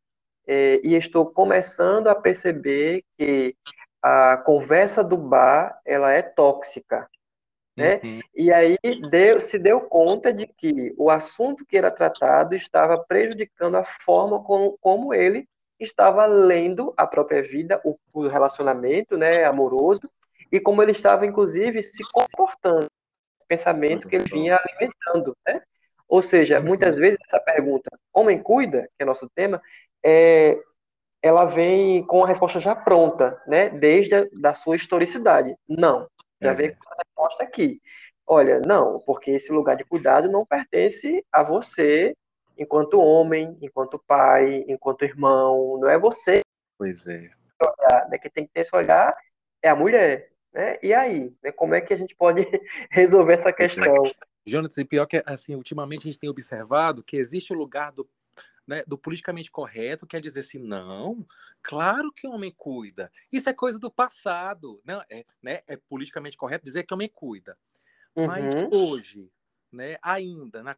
é, 0.48 0.79
e 0.84 0.96
estou 0.96 1.25
começando 1.27 2.08
a 2.08 2.15
perceber 2.15 3.03
que 3.17 3.55
a 4.01 4.38
conversa 4.38 5.03
do 5.03 5.17
bar 5.17 5.79
ela 5.86 6.12
é 6.12 6.22
tóxica 6.22 7.08
né? 7.75 8.00
Uhum. 8.03 8.20
E 8.34 8.53
aí 8.53 8.77
deu, 9.10 9.41
se 9.41 9.60
deu 9.60 9.82
conta 9.82 10.32
de 10.32 10.48
que 10.48 10.94
o 10.98 11.10
assunto 11.10 11.65
que 11.65 11.77
era 11.77 11.91
tratado 11.91 12.55
estava 12.55 12.98
prejudicando 12.98 13.75
a 13.75 13.84
forma 13.84 14.41
como, 14.44 14.77
como 14.79 15.13
ele 15.13 15.48
estava 15.77 16.25
lendo 16.25 16.94
a 16.96 17.05
própria 17.05 17.41
vida, 17.41 17.82
o, 17.84 17.98
o 18.13 18.27
relacionamento 18.27 19.17
né, 19.17 19.44
amoroso, 19.44 20.10
e 20.55 20.59
como 20.59 20.81
ele 20.81 20.93
estava, 20.93 21.25
inclusive, 21.25 21.83
se 21.83 22.01
comportando, 22.13 22.88
pensamento 23.47 24.07
que 24.07 24.15
ele 24.15 24.25
vinha 24.25 24.57
alimentando, 24.57 25.35
né? 25.45 25.62
Ou 26.07 26.21
seja, 26.21 26.62
muitas 26.62 26.97
vezes 26.97 27.17
essa 27.27 27.39
pergunta, 27.39 27.89
homem 28.13 28.41
cuida, 28.41 28.83
que 28.97 29.03
é 29.03 29.05
nosso 29.05 29.29
tema, 29.35 29.62
é, 30.03 30.57
ela 31.21 31.45
vem 31.45 32.05
com 32.05 32.24
a 32.24 32.27
resposta 32.27 32.59
já 32.59 32.74
pronta, 32.74 33.41
né? 33.45 33.69
Desde 33.69 34.15
a 34.15 34.25
da 34.31 34.53
sua 34.53 34.77
historicidade. 34.77 35.55
Não, 35.67 36.07
já 36.41 36.51
é. 36.51 36.53
vem 36.53 36.71
com 36.71 36.89
a 36.89 36.95
resposta 37.03 37.43
aqui. 37.43 37.81
Olha, 38.25 38.62
não, 38.65 39.00
porque 39.01 39.31
esse 39.31 39.51
lugar 39.51 39.75
de 39.75 39.83
cuidado 39.83 40.31
não 40.31 40.45
pertence 40.45 41.24
a 41.31 41.43
você 41.43 42.15
enquanto 42.57 43.00
homem, 43.00 43.57
enquanto 43.62 44.01
pai, 44.07 44.63
enquanto 44.69 45.03
irmão, 45.03 45.77
não 45.79 45.89
é 45.89 46.00
você. 46.00 46.41
Pois 46.77 47.07
é. 47.07 47.29
Olhar, 47.62 48.09
né? 48.09 48.17
Quem 48.17 48.31
tem 48.31 48.45
que 48.47 48.53
ter 48.53 48.62
esse 48.62 48.75
olhar 48.75 49.13
é 49.62 49.69
a 49.69 49.75
mulher. 49.75 50.34
Né? 50.55 50.77
E 50.81 50.93
aí, 50.93 51.35
né? 51.43 51.51
como 51.51 51.75
é 51.75 51.81
que 51.81 51.93
a 51.93 51.97
gente 51.97 52.15
pode 52.15 52.41
resolver 52.89 53.33
essa 53.33 53.51
questão? 53.51 53.93
Jonas, 54.47 54.77
e 54.77 54.85
pior 54.85 55.05
que 55.05 55.21
assim, 55.25 55.53
ultimamente 55.53 56.01
a 56.07 56.12
gente 56.12 56.19
tem 56.19 56.29
observado 56.29 57.03
que 57.03 57.17
existe 57.17 57.51
o 57.51 57.57
lugar 57.57 57.91
do 57.91 58.09
né, 58.67 58.83
do 58.88 58.97
politicamente 58.97 59.51
correto 59.51 60.07
quer 60.07 60.19
dizer 60.19 60.39
assim, 60.39 60.57
não, 60.57 61.24
claro 61.62 62.12
que 62.12 62.25
o 62.25 62.31
homem 62.31 62.51
cuida. 62.57 63.12
Isso 63.31 63.47
é 63.47 63.53
coisa 63.53 63.77
do 63.77 63.91
passado. 63.91 64.81
Não, 64.83 65.03
é, 65.07 65.24
né, 65.39 65.62
é 65.67 65.77
politicamente 65.77 66.35
correto 66.35 66.65
dizer 66.65 66.83
que 66.83 66.91
o 66.91 66.95
homem 66.95 67.07
cuida. 67.13 67.55
Uhum. 68.15 68.25
Mas 68.25 68.51
hoje, 68.71 69.31
né, 69.71 69.97
ainda 70.01 70.63
na, 70.63 70.75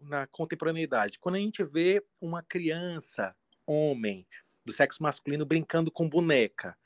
na 0.00 0.26
contemporaneidade, 0.26 1.20
quando 1.20 1.36
a 1.36 1.38
gente 1.38 1.62
vê 1.62 2.04
uma 2.20 2.42
criança, 2.42 3.36
homem, 3.64 4.26
do 4.64 4.72
sexo 4.72 5.00
masculino 5.00 5.46
brincando 5.46 5.92
com 5.92 6.08
boneca, 6.08 6.76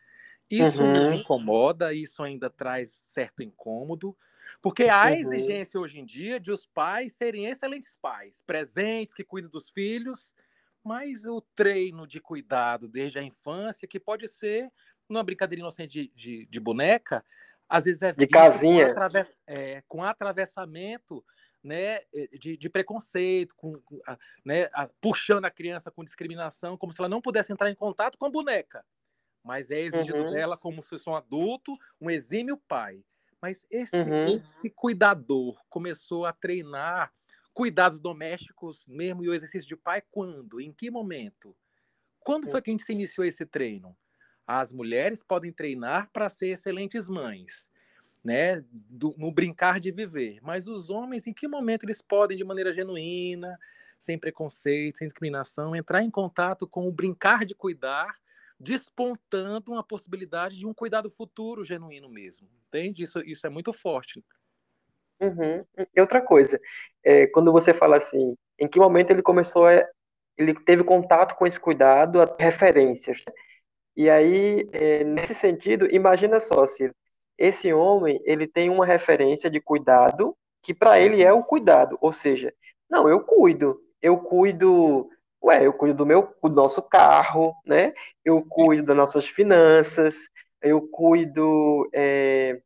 isso 0.58 0.82
uhum. 0.82 0.92
nos 0.92 1.12
incomoda, 1.12 1.94
isso 1.94 2.22
ainda 2.22 2.50
traz 2.50 2.90
certo 2.90 3.42
incômodo, 3.42 4.16
porque 4.60 4.84
há 4.84 5.06
uhum. 5.06 5.14
exigência 5.14 5.80
hoje 5.80 5.98
em 5.98 6.04
dia 6.04 6.38
de 6.38 6.52
os 6.52 6.66
pais 6.66 7.14
serem 7.14 7.46
excelentes 7.46 7.96
pais, 7.96 8.42
presentes, 8.46 9.14
que 9.14 9.24
cuidam 9.24 9.50
dos 9.50 9.70
filhos, 9.70 10.34
mas 10.84 11.24
o 11.24 11.40
treino 11.40 12.06
de 12.06 12.20
cuidado 12.20 12.88
desde 12.88 13.18
a 13.18 13.22
infância, 13.22 13.88
que 13.88 14.00
pode 14.00 14.28
ser 14.28 14.70
uma 15.08 15.22
brincadeira 15.22 15.60
inocente 15.60 15.90
de, 15.90 16.12
de, 16.14 16.46
de 16.46 16.60
boneca, 16.60 17.24
às 17.68 17.84
vezes 17.84 18.02
é 18.02 18.12
de 18.12 18.26
casinha. 18.26 18.86
Com, 18.86 18.90
atraves, 18.92 19.32
é, 19.46 19.82
com 19.88 20.04
atravessamento 20.04 21.24
né, 21.62 22.00
de, 22.38 22.56
de 22.56 22.68
preconceito, 22.68 23.54
com, 23.56 23.80
né, 24.44 24.68
puxando 25.00 25.44
a 25.44 25.50
criança 25.50 25.90
com 25.90 26.04
discriminação, 26.04 26.76
como 26.76 26.92
se 26.92 27.00
ela 27.00 27.08
não 27.08 27.20
pudesse 27.20 27.52
entrar 27.52 27.70
em 27.70 27.74
contato 27.74 28.18
com 28.18 28.26
a 28.26 28.30
boneca. 28.30 28.84
Mas 29.42 29.70
é 29.70 29.80
exigido 29.80 30.18
uhum. 30.18 30.30
dela 30.30 30.56
como 30.56 30.82
se 30.82 30.90
fosse 30.90 31.08
um 31.08 31.16
adulto, 31.16 31.76
um 32.00 32.10
exímio 32.10 32.56
pai. 32.56 33.04
Mas 33.40 33.66
esse, 33.70 33.96
uhum. 33.96 34.26
esse 34.26 34.70
cuidador 34.70 35.60
começou 35.68 36.24
a 36.24 36.32
treinar 36.32 37.12
cuidados 37.52 38.00
domésticos 38.00 38.86
mesmo 38.86 39.24
e 39.24 39.28
o 39.28 39.34
exercício 39.34 39.68
de 39.68 39.76
pai 39.76 40.02
quando? 40.10 40.60
Em 40.60 40.72
que 40.72 40.90
momento? 40.90 41.54
Quando 42.20 42.48
foi 42.50 42.62
que 42.62 42.70
a 42.70 42.72
gente 42.72 42.84
se 42.84 42.92
iniciou 42.92 43.26
esse 43.26 43.44
treino? 43.44 43.96
As 44.46 44.72
mulheres 44.72 45.22
podem 45.22 45.52
treinar 45.52 46.10
para 46.12 46.28
ser 46.28 46.48
excelentes 46.48 47.08
mães, 47.08 47.68
né? 48.24 48.64
Do, 48.70 49.14
no 49.18 49.32
brincar 49.32 49.80
de 49.80 49.90
viver. 49.90 50.38
Mas 50.42 50.66
os 50.68 50.90
homens, 50.90 51.26
em 51.26 51.32
que 51.32 51.48
momento 51.48 51.84
eles 51.84 52.00
podem, 52.00 52.36
de 52.36 52.44
maneira 52.44 52.72
genuína, 52.72 53.58
sem 53.98 54.18
preconceito, 54.18 54.98
sem 54.98 55.06
discriminação, 55.06 55.76
entrar 55.76 56.02
em 56.02 56.10
contato 56.10 56.66
com 56.66 56.88
o 56.88 56.92
brincar 56.92 57.44
de 57.44 57.54
cuidar, 57.54 58.16
despontando 58.62 59.72
uma 59.72 59.82
possibilidade 59.82 60.56
de 60.56 60.64
um 60.64 60.72
cuidado 60.72 61.10
futuro 61.10 61.64
genuíno 61.64 62.08
mesmo? 62.08 62.48
Entende? 62.68 63.02
Isso, 63.02 63.18
isso 63.20 63.44
é 63.44 63.50
muito 63.50 63.72
forte. 63.72 64.24
Uhum. 65.20 65.64
E 65.94 66.00
outra 66.00 66.20
coisa, 66.20 66.60
é, 67.04 67.26
quando 67.26 67.50
você 67.50 67.74
fala 67.74 67.96
assim, 67.96 68.36
em 68.58 68.68
que 68.68 68.78
momento 68.78 69.10
ele 69.10 69.22
começou 69.22 69.66
a. 69.66 69.84
Ele 70.38 70.54
teve 70.54 70.82
contato 70.82 71.36
com 71.36 71.46
esse 71.46 71.60
cuidado, 71.60 72.18
referências. 72.38 73.22
E 73.94 74.08
aí, 74.08 74.66
é, 74.72 75.04
nesse 75.04 75.34
sentido, 75.34 75.86
imagina 75.94 76.40
só, 76.40 76.64
se 76.64 76.90
esse 77.36 77.72
homem 77.72 78.20
ele 78.24 78.46
tem 78.46 78.70
uma 78.70 78.86
referência 78.86 79.50
de 79.50 79.60
cuidado 79.60 80.34
que 80.62 80.72
para 80.72 80.98
ele 80.98 81.22
é 81.22 81.32
o 81.32 81.42
cuidado, 81.42 81.98
ou 82.00 82.12
seja, 82.12 82.54
não, 82.88 83.08
eu 83.08 83.20
cuido, 83.20 83.80
eu 84.00 84.16
cuido, 84.16 85.10
ué, 85.42 85.66
eu 85.66 85.72
cuido 85.72 85.96
do 85.98 86.06
meu, 86.06 86.34
do 86.42 86.48
nosso 86.50 86.82
carro, 86.82 87.54
né? 87.66 87.92
Eu 88.24 88.44
cuido 88.48 88.84
das 88.84 88.96
nossas 88.96 89.28
finanças, 89.28 90.28
eu 90.62 90.88
cuido 90.88 91.88
é, 91.92 92.60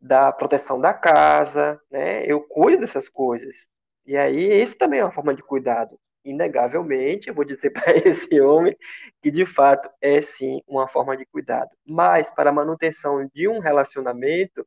da 0.00 0.32
proteção 0.32 0.80
da 0.80 0.94
casa, 0.94 1.80
né? 1.90 2.24
Eu 2.26 2.40
cuido 2.42 2.82
dessas 2.82 3.08
coisas. 3.08 3.70
E 4.06 4.16
aí, 4.16 4.44
esse 4.44 4.76
também 4.76 5.00
é 5.00 5.04
uma 5.04 5.12
forma 5.12 5.34
de 5.34 5.42
cuidado. 5.42 5.98
Inegavelmente, 6.24 7.28
eu 7.28 7.34
vou 7.34 7.44
dizer 7.44 7.70
para 7.74 7.96
esse 7.96 8.40
homem 8.40 8.76
que 9.22 9.30
de 9.30 9.46
fato 9.46 9.90
é 10.00 10.20
sim 10.22 10.60
uma 10.66 10.88
forma 10.88 11.16
de 11.16 11.26
cuidado. 11.26 11.70
Mas 11.86 12.30
para 12.30 12.50
a 12.50 12.52
manutenção 12.52 13.28
de 13.34 13.48
um 13.48 13.60
relacionamento, 13.60 14.66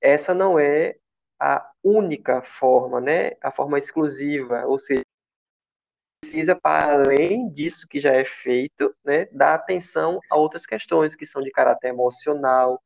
essa 0.00 0.34
não 0.34 0.58
é 0.58 0.96
a 1.40 1.66
única 1.82 2.42
forma, 2.42 3.00
né? 3.00 3.32
A 3.42 3.50
forma 3.52 3.78
exclusiva, 3.78 4.66
ou 4.66 4.78
seja, 4.78 5.03
precisa 6.24 6.56
para 6.56 6.94
além 6.94 7.50
disso 7.50 7.86
que 7.88 8.00
já 8.00 8.10
é 8.10 8.24
feito, 8.24 8.94
né, 9.04 9.26
dar 9.30 9.54
atenção 9.54 10.18
a 10.32 10.36
outras 10.38 10.64
questões 10.64 11.14
que 11.14 11.26
são 11.26 11.42
de 11.42 11.50
caráter 11.50 11.88
emocional, 11.88 12.80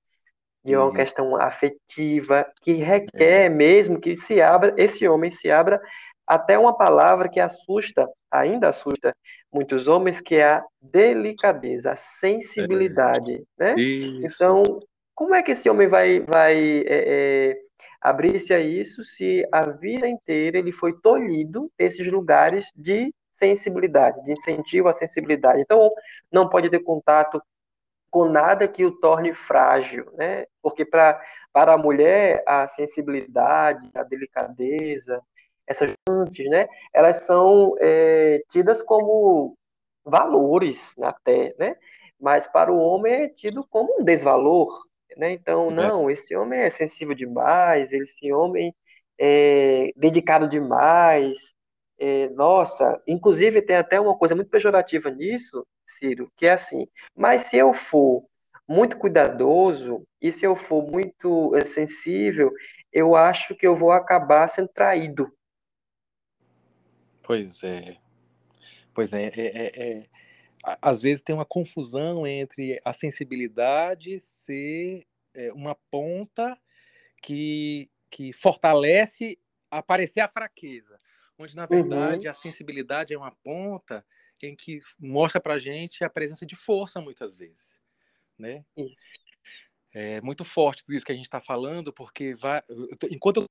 de 0.64 0.76
uma 0.76 0.86
uhum. 0.86 0.92
questão 0.92 1.36
afetiva, 1.36 2.44
que 2.60 2.72
requer 2.72 3.46
é. 3.46 3.48
mesmo 3.48 4.00
que 4.00 4.16
se 4.16 4.42
abra, 4.42 4.74
esse 4.76 5.06
homem 5.06 5.30
se 5.30 5.50
abra 5.50 5.80
até 6.26 6.58
uma 6.58 6.76
palavra 6.76 7.28
que 7.28 7.40
assusta, 7.40 8.06
ainda 8.30 8.68
assusta 8.68 9.14
muitos 9.52 9.86
homens, 9.86 10.20
que 10.20 10.34
é 10.34 10.44
a 10.44 10.64
delicadeza, 10.82 11.92
a 11.92 11.96
sensibilidade, 11.96 13.34
é. 13.58 13.74
né? 13.74 13.80
Isso. 13.80 14.34
Então, 14.34 14.62
como 15.14 15.34
é 15.34 15.42
que 15.42 15.52
esse 15.52 15.70
homem 15.70 15.88
vai, 15.88 16.20
vai 16.20 16.84
é, 16.86 16.86
é, 16.88 17.58
abrir-se 18.00 18.52
a 18.52 18.58
isso 18.58 19.02
se 19.04 19.46
a 19.50 19.70
vida 19.70 20.08
inteira 20.08 20.58
ele 20.58 20.72
foi 20.72 20.92
tolhido 21.00 21.70
esses 21.78 22.06
lugares 22.08 22.66
de 22.76 23.10
sensibilidade, 23.38 24.22
de 24.24 24.32
incentivo 24.32 24.88
à 24.88 24.92
sensibilidade. 24.92 25.60
Então, 25.60 25.88
não 26.30 26.48
pode 26.48 26.68
ter 26.68 26.80
contato 26.80 27.40
com 28.10 28.28
nada 28.28 28.66
que 28.66 28.84
o 28.84 28.92
torne 28.92 29.34
frágil, 29.34 30.10
né? 30.14 30.46
Porque 30.62 30.84
para 30.84 31.20
para 31.52 31.74
a 31.74 31.78
mulher 31.78 32.42
a 32.46 32.68
sensibilidade, 32.68 33.90
a 33.94 34.02
delicadeza, 34.02 35.20
essas 35.66 35.92
nuances, 36.08 36.48
né? 36.48 36.68
Elas 36.92 37.24
são 37.24 37.74
é, 37.80 38.42
tidas 38.50 38.82
como 38.82 39.56
valores 40.04 40.94
até, 41.00 41.54
né? 41.58 41.76
Mas 42.20 42.46
para 42.46 42.72
o 42.72 42.78
homem 42.78 43.12
é 43.12 43.28
tido 43.28 43.66
como 43.68 44.00
um 44.00 44.04
desvalor, 44.04 44.68
né? 45.16 45.32
Então, 45.32 45.70
não, 45.70 46.10
esse 46.10 46.36
homem 46.36 46.60
é 46.60 46.70
sensível 46.70 47.14
demais, 47.14 47.92
esse 47.92 48.32
homem 48.32 48.74
é 49.18 49.90
dedicado 49.96 50.48
demais. 50.48 51.54
É, 51.98 52.28
nossa, 52.30 53.02
inclusive 53.06 53.60
tem 53.60 53.76
até 53.76 54.00
uma 54.00 54.16
coisa 54.16 54.34
muito 54.34 54.50
pejorativa 54.50 55.10
nisso, 55.10 55.66
Ciro, 55.84 56.30
que 56.36 56.46
é 56.46 56.52
assim, 56.52 56.86
mas 57.16 57.42
se 57.42 57.56
eu 57.56 57.74
for 57.74 58.24
muito 58.68 58.98
cuidadoso 58.98 60.06
e 60.20 60.30
se 60.30 60.44
eu 60.44 60.54
for 60.54 60.86
muito 60.88 61.56
é, 61.56 61.64
sensível, 61.64 62.52
eu 62.92 63.16
acho 63.16 63.56
que 63.56 63.66
eu 63.66 63.74
vou 63.74 63.90
acabar 63.90 64.46
sendo 64.48 64.68
traído. 64.68 65.32
Pois 67.22 67.62
é. 67.64 67.96
Pois 68.94 69.12
é, 69.12 69.26
é, 69.26 69.32
é, 69.36 69.82
é 69.82 70.06
às 70.82 71.00
vezes 71.00 71.22
tem 71.22 71.34
uma 71.34 71.44
confusão 71.44 72.26
entre 72.26 72.80
a 72.84 72.92
sensibilidade 72.92 74.18
ser 74.20 75.06
é, 75.34 75.52
uma 75.52 75.74
ponta 75.90 76.58
que, 77.22 77.90
que 78.10 78.32
fortalece 78.32 79.38
aparecer 79.70 80.20
a 80.20 80.28
fraqueza, 80.28 80.98
onde 81.38 81.54
na 81.54 81.66
verdade 81.66 82.26
uhum. 82.26 82.30
a 82.30 82.34
sensibilidade 82.34 83.14
é 83.14 83.18
uma 83.18 83.30
ponta 83.30 84.04
em 84.42 84.54
que 84.54 84.80
mostra 84.98 85.40
para 85.40 85.58
gente 85.58 86.04
a 86.04 86.10
presença 86.10 86.44
de 86.44 86.56
força 86.56 87.00
muitas 87.00 87.36
vezes, 87.36 87.80
né? 88.38 88.64
É 89.92 90.20
muito 90.20 90.44
forte 90.44 90.84
tudo 90.84 90.94
isso 90.94 91.06
que 91.06 91.12
a 91.12 91.14
gente 91.14 91.24
está 91.24 91.40
falando, 91.40 91.92
porque 91.92 92.34
vai, 92.34 92.62
enquanto 93.10 93.38
eu 93.38 93.46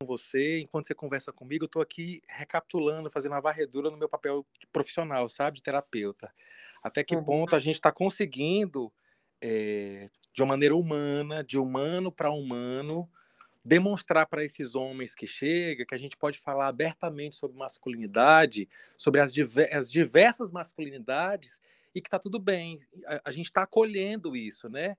com 0.00 0.06
você, 0.06 0.60
enquanto 0.60 0.86
você 0.86 0.94
conversa 0.94 1.32
comigo, 1.32 1.64
eu 1.64 1.66
estou 1.66 1.82
aqui 1.82 2.20
recapitulando, 2.28 3.10
fazendo 3.10 3.32
uma 3.32 3.40
varredura 3.40 3.90
no 3.90 3.96
meu 3.96 4.08
papel 4.08 4.46
profissional, 4.72 5.28
sabe, 5.28 5.56
de 5.56 5.62
terapeuta. 5.62 6.32
Até 6.82 7.02
que 7.02 7.16
uhum. 7.16 7.24
ponto 7.24 7.56
a 7.56 7.58
gente 7.58 7.76
está 7.76 7.92
conseguindo, 7.92 8.92
é, 9.40 10.10
de 10.32 10.42
uma 10.42 10.48
maneira 10.48 10.76
humana, 10.76 11.42
de 11.42 11.58
humano 11.58 12.12
para 12.12 12.30
humano, 12.30 13.08
demonstrar 13.64 14.26
para 14.26 14.44
esses 14.44 14.74
homens 14.74 15.14
que 15.14 15.26
chegam 15.26 15.86
que 15.86 15.94
a 15.94 15.98
gente 15.98 16.16
pode 16.16 16.38
falar 16.38 16.68
abertamente 16.68 17.36
sobre 17.36 17.56
masculinidade, 17.56 18.68
sobre 18.96 19.20
as, 19.20 19.32
diver 19.32 19.74
as 19.74 19.90
diversas 19.90 20.50
masculinidades 20.50 21.60
e 21.94 22.00
que 22.00 22.08
está 22.08 22.18
tudo 22.18 22.38
bem. 22.38 22.78
A, 23.06 23.22
a 23.26 23.30
gente 23.30 23.46
está 23.46 23.62
acolhendo 23.62 24.36
isso, 24.36 24.68
né? 24.68 24.96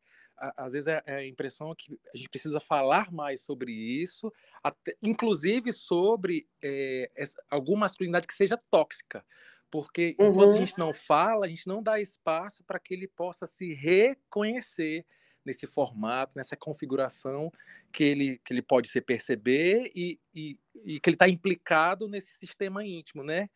às 0.58 0.74
vezes 0.74 0.88
é, 0.88 1.02
é 1.06 1.16
a 1.16 1.26
impressão 1.26 1.74
que 1.76 1.98
a 2.14 2.18
gente 2.18 2.30
precisa 2.30 2.60
falar 2.60 3.12
mais 3.12 3.42
sobre 3.42 3.72
isso, 3.72 4.32
até, 4.62 4.96
inclusive 5.02 5.72
sobre 5.72 6.48
é, 6.62 7.10
essa, 7.16 7.42
alguma 7.50 7.82
masculinidade 7.82 8.28
que 8.28 8.34
seja 8.34 8.58
tóxica. 8.70 9.26
Porque 9.72 10.16
enquanto 10.20 10.52
uhum. 10.52 10.58
a 10.58 10.60
gente 10.60 10.78
não 10.78 10.94
fala, 10.94 11.46
a 11.46 11.50
gente 11.50 11.68
não 11.68 11.82
dá 11.82 12.00
espaço 12.00 12.64
para 12.64 12.80
que 12.80 12.94
ele 12.94 13.08
possa 13.08 13.48
se 13.48 13.74
reconhecer 13.74 15.06
nesse 15.46 15.68
formato, 15.68 16.38
nessa 16.38 16.56
configuração 16.56 17.52
que 17.92 18.04
ele, 18.04 18.42
que 18.44 18.54
ele 18.54 18.62
pode 18.62 18.88
se 18.90 19.00
perceber 19.00 19.92
e, 19.96 20.20
e, 20.34 20.58
e 20.84 21.00
que 21.00 21.10
ele 21.10 21.16
está 21.16 21.30
implicado 21.30 22.08
nesse 22.08 22.34
sistema 22.34 22.84
íntimo, 22.84 23.24
né? 23.24 23.50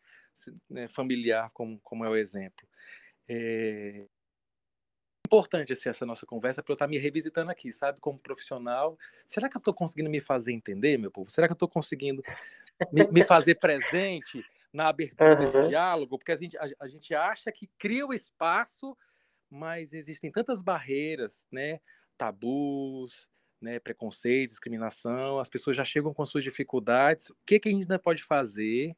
né? 0.68 0.88
familiar, 0.88 1.50
como, 1.52 1.80
como 1.80 2.04
é 2.04 2.08
o 2.08 2.16
exemplo. 2.16 2.66
É, 3.28 4.06
importante 5.30 5.72
assim, 5.72 5.88
essa 5.88 6.04
nossa 6.04 6.26
conversa 6.26 6.60
para 6.60 6.72
eu 6.72 6.74
estar 6.74 6.86
tá 6.86 6.90
me 6.90 6.98
revisitando 6.98 7.52
aqui, 7.52 7.72
sabe, 7.72 8.00
como 8.00 8.20
profissional. 8.20 8.98
Será 9.24 9.48
que 9.48 9.56
eu 9.56 9.60
estou 9.60 9.72
conseguindo 9.72 10.10
me 10.10 10.20
fazer 10.20 10.52
entender, 10.52 10.98
meu 10.98 11.10
povo? 11.10 11.30
Será 11.30 11.46
que 11.46 11.52
eu 11.52 11.54
estou 11.54 11.68
conseguindo 11.68 12.20
me, 12.92 13.06
me, 13.12 13.22
fazer 13.22 13.54
presente 13.54 14.44
na 14.72 14.88
abertura 14.88 15.34
uhum. 15.34 15.38
desse 15.38 15.68
diálogo? 15.68 16.18
Porque 16.18 16.32
a 16.32 16.36
gente, 16.36 16.58
a, 16.58 16.68
a 16.80 16.88
gente 16.88 17.14
acha 17.14 17.52
que 17.52 17.68
cria 17.78 18.04
o 18.04 18.12
espaço, 18.12 18.96
mas 19.50 19.92
existem 19.92 20.30
tantas 20.30 20.62
barreiras, 20.62 21.46
né? 21.50 21.80
Tabus, 22.16 23.28
né, 23.60 23.78
preconceito, 23.78 24.50
discriminação, 24.50 25.38
as 25.38 25.50
pessoas 25.50 25.76
já 25.76 25.84
chegam 25.84 26.14
com 26.14 26.24
suas 26.24 26.44
dificuldades. 26.44 27.30
O 27.30 27.36
que, 27.44 27.60
que 27.60 27.68
a 27.68 27.72
gente 27.72 27.82
ainda 27.82 27.98
pode 27.98 28.22
fazer 28.22 28.96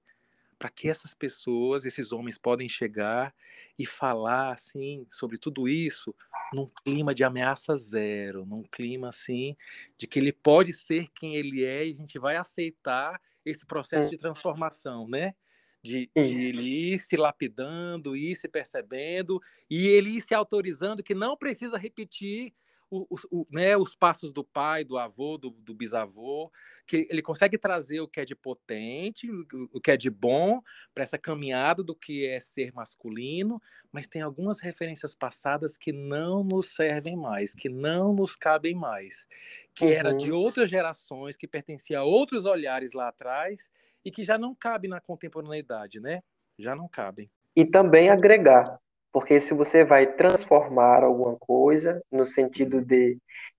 para 0.59 0.71
que 0.71 0.89
essas 0.89 1.13
pessoas, 1.13 1.85
esses 1.85 2.13
homens, 2.13 2.39
podem 2.39 2.69
chegar 2.69 3.35
e 3.77 3.85
falar 3.85 4.53
assim 4.53 5.05
sobre 5.09 5.37
tudo 5.37 5.69
isso 5.69 6.15
num 6.55 6.67
clima 6.85 7.13
de 7.13 7.25
ameaça 7.25 7.77
zero, 7.77 8.47
num 8.47 8.61
clima 8.71 9.09
assim 9.09 9.57
de 9.99 10.07
que 10.07 10.21
ele 10.21 10.33
pode 10.33 10.73
ser 10.73 11.09
quem 11.15 11.35
ele 11.35 11.65
é 11.65 11.87
e 11.87 11.91
a 11.91 11.95
gente 11.95 12.17
vai 12.17 12.37
aceitar 12.37 13.21
esse 13.45 13.67
processo 13.67 14.09
de 14.09 14.19
transformação, 14.19 15.09
né? 15.09 15.35
De, 15.83 16.09
de 16.15 16.47
ele 16.49 16.93
ir 16.93 16.99
se 16.99 17.17
lapidando, 17.17 18.17
ir 18.17 18.37
se 18.37 18.47
percebendo 18.47 19.43
e 19.69 19.89
ele 19.89 20.11
ir 20.11 20.21
se 20.21 20.33
autorizando 20.33 21.03
que 21.03 21.15
não 21.15 21.37
precisa 21.37 21.77
repetir 21.77 22.53
o, 22.93 23.07
o, 23.31 23.47
né, 23.51 23.75
os 23.75 23.97
passos 23.97 24.35
do 24.35 24.45
pai, 24.45 24.85
do 24.85 24.99
avô, 24.99 25.39
do, 25.39 25.51
do, 25.51 25.75
bisavô, 25.75 26.53
que 26.87 27.09
ele 27.11 27.23
consegue 27.23 27.57
trazer 27.57 28.01
o 28.01 28.09
que 28.09 28.21
é 28.21 28.25
de 28.25 28.35
potente, 28.35 29.31
o, 29.31 29.47
o 29.73 29.81
que 29.81 29.91
é 29.91 29.97
de 29.97 30.11
bom 30.11 30.61
para 30.95 31.03
essa 31.03 31.17
caminhada 31.17 31.83
do 31.83 31.95
que 31.97 32.27
é 32.27 32.39
ser 32.39 32.71
masculino, 32.75 33.61
mas 33.91 34.07
tem 34.07 34.21
algumas 34.21 34.61
referências 34.61 35.15
passadas 35.15 35.79
que 35.79 35.91
não 35.91 36.45
nos 36.45 36.67
servem 36.75 37.17
mais, 37.17 37.55
que 37.55 37.71
não 37.71 38.13
nos 38.13 38.37
cabem 38.37 38.75
mais, 38.75 39.27
que 39.75 39.87
uhum. 39.87 39.91
era 39.91 40.13
de 40.13 40.31
uhum. 40.31 40.39
outras 40.39 40.69
gerações, 40.69 41.35
que 41.35 41.49
pertencia 41.49 42.01
a 42.01 42.05
outros 42.05 42.45
olhares 42.45 42.93
lá 42.93 43.09
atrás 43.09 43.71
e 44.05 44.11
que 44.11 44.25
já 44.25 44.37
não 44.37 44.55
cabe 44.55 44.89
na 44.89 45.01
contemporaneidade, 45.01 46.01
né? 46.01 46.23
Já 46.59 46.75
não 46.75 46.89
cabem. 46.89 47.31
E 47.55 47.65
também 47.65 48.11
agregar, 48.11 48.79
porque 49.13 49.41
se 49.41 49.55
você 49.55 49.85
vai 49.85 50.07
transformar 50.07 51.05
alguma 51.05 51.37
coisa, 51.37 52.03
no 52.11 52.27
sentido 52.27 52.81
de 52.81 53.19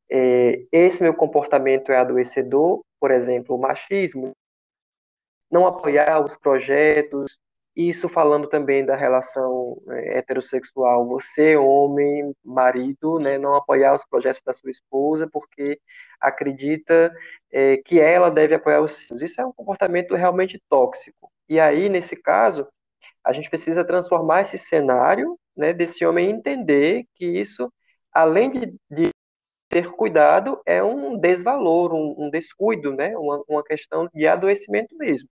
é, 0.10 0.65
esse 0.71 1.03
meu 1.03 1.13
comportamento 1.13 1.91
é 1.91 1.97
adoecedor, 1.97 2.84
por 2.99 3.12
exemplo, 3.12 3.56
o 3.56 3.60
machismo, 3.60 4.32
não 5.51 5.67
apoiar 5.67 6.23
os 6.23 6.36
projetos, 6.36 7.38
isso 7.75 8.07
falando 8.07 8.47
também 8.47 8.86
da 8.86 8.95
relação 8.95 9.81
é, 9.89 10.19
heterossexual, 10.19 11.07
você, 11.07 11.55
homem, 11.57 12.33
marido, 12.43 13.19
né, 13.19 13.38
não 13.38 13.55
apoiar 13.55 13.95
os 13.95 14.05
projetos 14.05 14.41
da 14.45 14.53
sua 14.53 14.71
esposa 14.71 15.27
porque 15.31 15.79
acredita 16.21 17.12
é, 17.51 17.77
que 17.77 17.99
ela 17.99 18.29
deve 18.29 18.55
apoiar 18.55 18.81
os 18.81 18.93
seus. 18.93 19.21
Isso 19.21 19.41
é 19.41 19.45
um 19.45 19.53
comportamento 19.53 20.15
realmente 20.15 20.62
tóxico. 20.69 21.31
E 21.49 21.59
aí, 21.59 21.89
nesse 21.89 22.15
caso, 22.15 22.67
a 23.23 23.31
gente 23.33 23.49
precisa 23.49 23.86
transformar 23.86 24.41
esse 24.41 24.57
cenário 24.57 25.38
né, 25.55 25.73
desse 25.73 26.05
homem 26.05 26.29
entender 26.29 27.05
que 27.15 27.25
isso, 27.25 27.71
além 28.12 28.51
de, 28.51 28.75
de 28.89 29.09
ter 29.69 29.89
cuidado, 29.91 30.62
é 30.65 30.83
um 30.83 31.17
desvalor, 31.17 31.93
um, 31.93 32.25
um 32.25 32.29
descuido, 32.29 32.93
né, 32.93 33.17
uma, 33.17 33.43
uma, 33.47 33.63
questão 33.63 34.07
de 34.13 34.27
adoecimento 34.27 34.95
mesmo. 34.97 35.29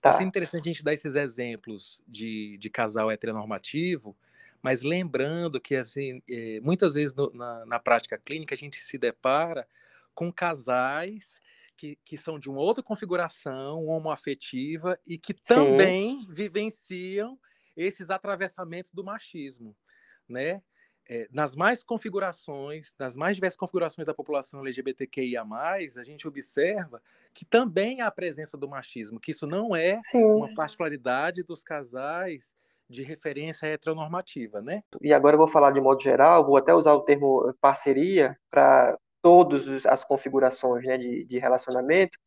Tá? 0.00 0.16
É 0.20 0.22
interessante 0.22 0.68
a 0.68 0.72
gente 0.72 0.84
dar 0.84 0.92
esses 0.92 1.16
exemplos 1.16 2.00
de, 2.06 2.56
de 2.58 2.70
casal 2.70 3.10
heteronormativo, 3.10 4.16
mas 4.62 4.82
lembrando 4.82 5.60
que 5.60 5.74
assim, 5.74 6.22
é, 6.30 6.60
muitas 6.60 6.94
vezes 6.94 7.14
no, 7.14 7.32
na, 7.32 7.66
na 7.66 7.78
prática 7.78 8.16
clínica 8.16 8.54
a 8.54 8.58
gente 8.58 8.78
se 8.78 8.96
depara 8.96 9.66
com 10.14 10.32
casais 10.32 11.40
que, 11.76 11.96
que, 12.04 12.16
são 12.16 12.38
de 12.38 12.50
uma 12.50 12.60
outra 12.60 12.82
configuração 12.82 13.86
homoafetiva 13.86 14.98
e 15.06 15.16
que 15.16 15.32
também 15.32 16.20
Sim. 16.20 16.26
vivenciam 16.28 17.38
esses 17.76 18.10
atravessamentos 18.10 18.90
do 18.92 19.04
machismo, 19.04 19.76
né? 20.28 20.60
É, 21.10 21.26
nas 21.32 21.56
mais 21.56 21.82
configurações, 21.82 22.94
nas 22.98 23.16
mais 23.16 23.34
diversas 23.34 23.56
configurações 23.56 24.04
da 24.04 24.12
população 24.12 24.60
LGBTQIA+, 24.60 25.42
a 25.42 26.02
gente 26.02 26.28
observa 26.28 27.00
que 27.32 27.46
também 27.46 28.02
há 28.02 28.08
a 28.08 28.10
presença 28.10 28.58
do 28.58 28.68
machismo, 28.68 29.18
que 29.18 29.30
isso 29.30 29.46
não 29.46 29.74
é 29.74 29.98
Sim. 30.02 30.22
uma 30.22 30.54
particularidade 30.54 31.42
dos 31.42 31.62
casais 31.64 32.54
de 32.90 33.02
referência 33.02 33.66
heteronormativa, 33.66 34.60
né? 34.60 34.82
E 35.00 35.12
agora 35.12 35.34
eu 35.34 35.38
vou 35.38 35.48
falar 35.48 35.70
de 35.70 35.80
modo 35.80 36.02
geral, 36.02 36.44
vou 36.44 36.56
até 36.56 36.74
usar 36.74 36.92
o 36.92 37.02
termo 37.02 37.54
parceria 37.60 38.38
para 38.50 38.98
todas 39.22 39.86
as 39.86 40.04
configurações 40.04 40.84
né, 40.84 40.96
de, 40.96 41.24
de 41.24 41.38
relacionamento. 41.38 42.18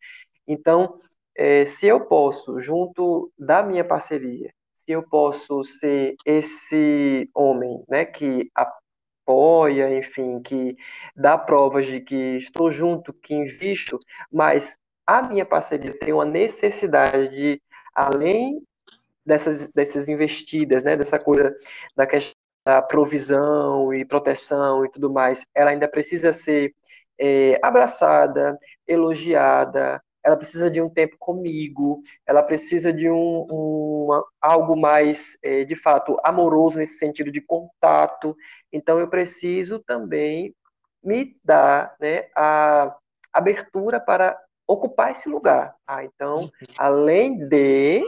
Então, 0.47 0.99
é, 1.35 1.65
se 1.65 1.87
eu 1.87 2.01
posso, 2.05 2.59
junto 2.59 3.31
da 3.37 3.63
minha 3.63 3.83
parceria, 3.83 4.53
eu 4.91 5.03
posso 5.03 5.63
ser 5.63 6.15
esse 6.25 7.29
homem, 7.33 7.83
né, 7.89 8.05
que 8.05 8.49
apoia, 8.55 9.97
enfim, 9.97 10.41
que 10.41 10.75
dá 11.15 11.37
provas 11.37 11.85
de 11.85 12.01
que 12.01 12.37
estou 12.37 12.71
junto, 12.71 13.13
que 13.13 13.33
invisto, 13.33 13.97
mas 14.31 14.77
a 15.05 15.21
minha 15.21 15.45
parceria 15.45 15.97
tem 15.99 16.13
uma 16.13 16.25
necessidade 16.25 17.29
de, 17.29 17.61
além 17.93 18.61
dessas, 19.25 19.71
dessas 19.71 20.09
investidas, 20.09 20.83
né, 20.83 20.95
dessa 20.97 21.19
coisa 21.19 21.55
da 21.95 22.05
questão 22.07 22.41
da 22.65 22.81
provisão 22.81 23.93
e 23.93 24.05
proteção 24.05 24.85
e 24.85 24.91
tudo 24.91 25.11
mais, 25.11 25.45
ela 25.53 25.71
ainda 25.71 25.87
precisa 25.87 26.31
ser 26.31 26.73
é, 27.19 27.59
abraçada, 27.63 28.57
elogiada, 28.87 30.01
ela 30.23 30.37
precisa 30.37 30.69
de 30.69 30.81
um 30.81 30.89
tempo 30.89 31.15
comigo, 31.19 32.01
ela 32.25 32.43
precisa 32.43 32.93
de 32.93 33.09
um, 33.09 33.47
um 33.49 34.23
algo 34.39 34.79
mais, 34.79 35.37
é, 35.43 35.63
de 35.63 35.75
fato, 35.75 36.17
amoroso 36.23 36.77
nesse 36.77 36.97
sentido 36.97 37.31
de 37.31 37.41
contato. 37.41 38.35
Então, 38.71 38.99
eu 38.99 39.07
preciso 39.07 39.79
também 39.79 40.55
me 41.03 41.35
dar 41.43 41.95
né, 41.99 42.27
a 42.35 42.95
abertura 43.33 43.99
para 43.99 44.37
ocupar 44.67 45.11
esse 45.11 45.27
lugar. 45.27 45.75
Ah, 45.87 46.03
então, 46.03 46.41
uhum. 46.41 46.49
além 46.77 47.47
de, 47.47 48.03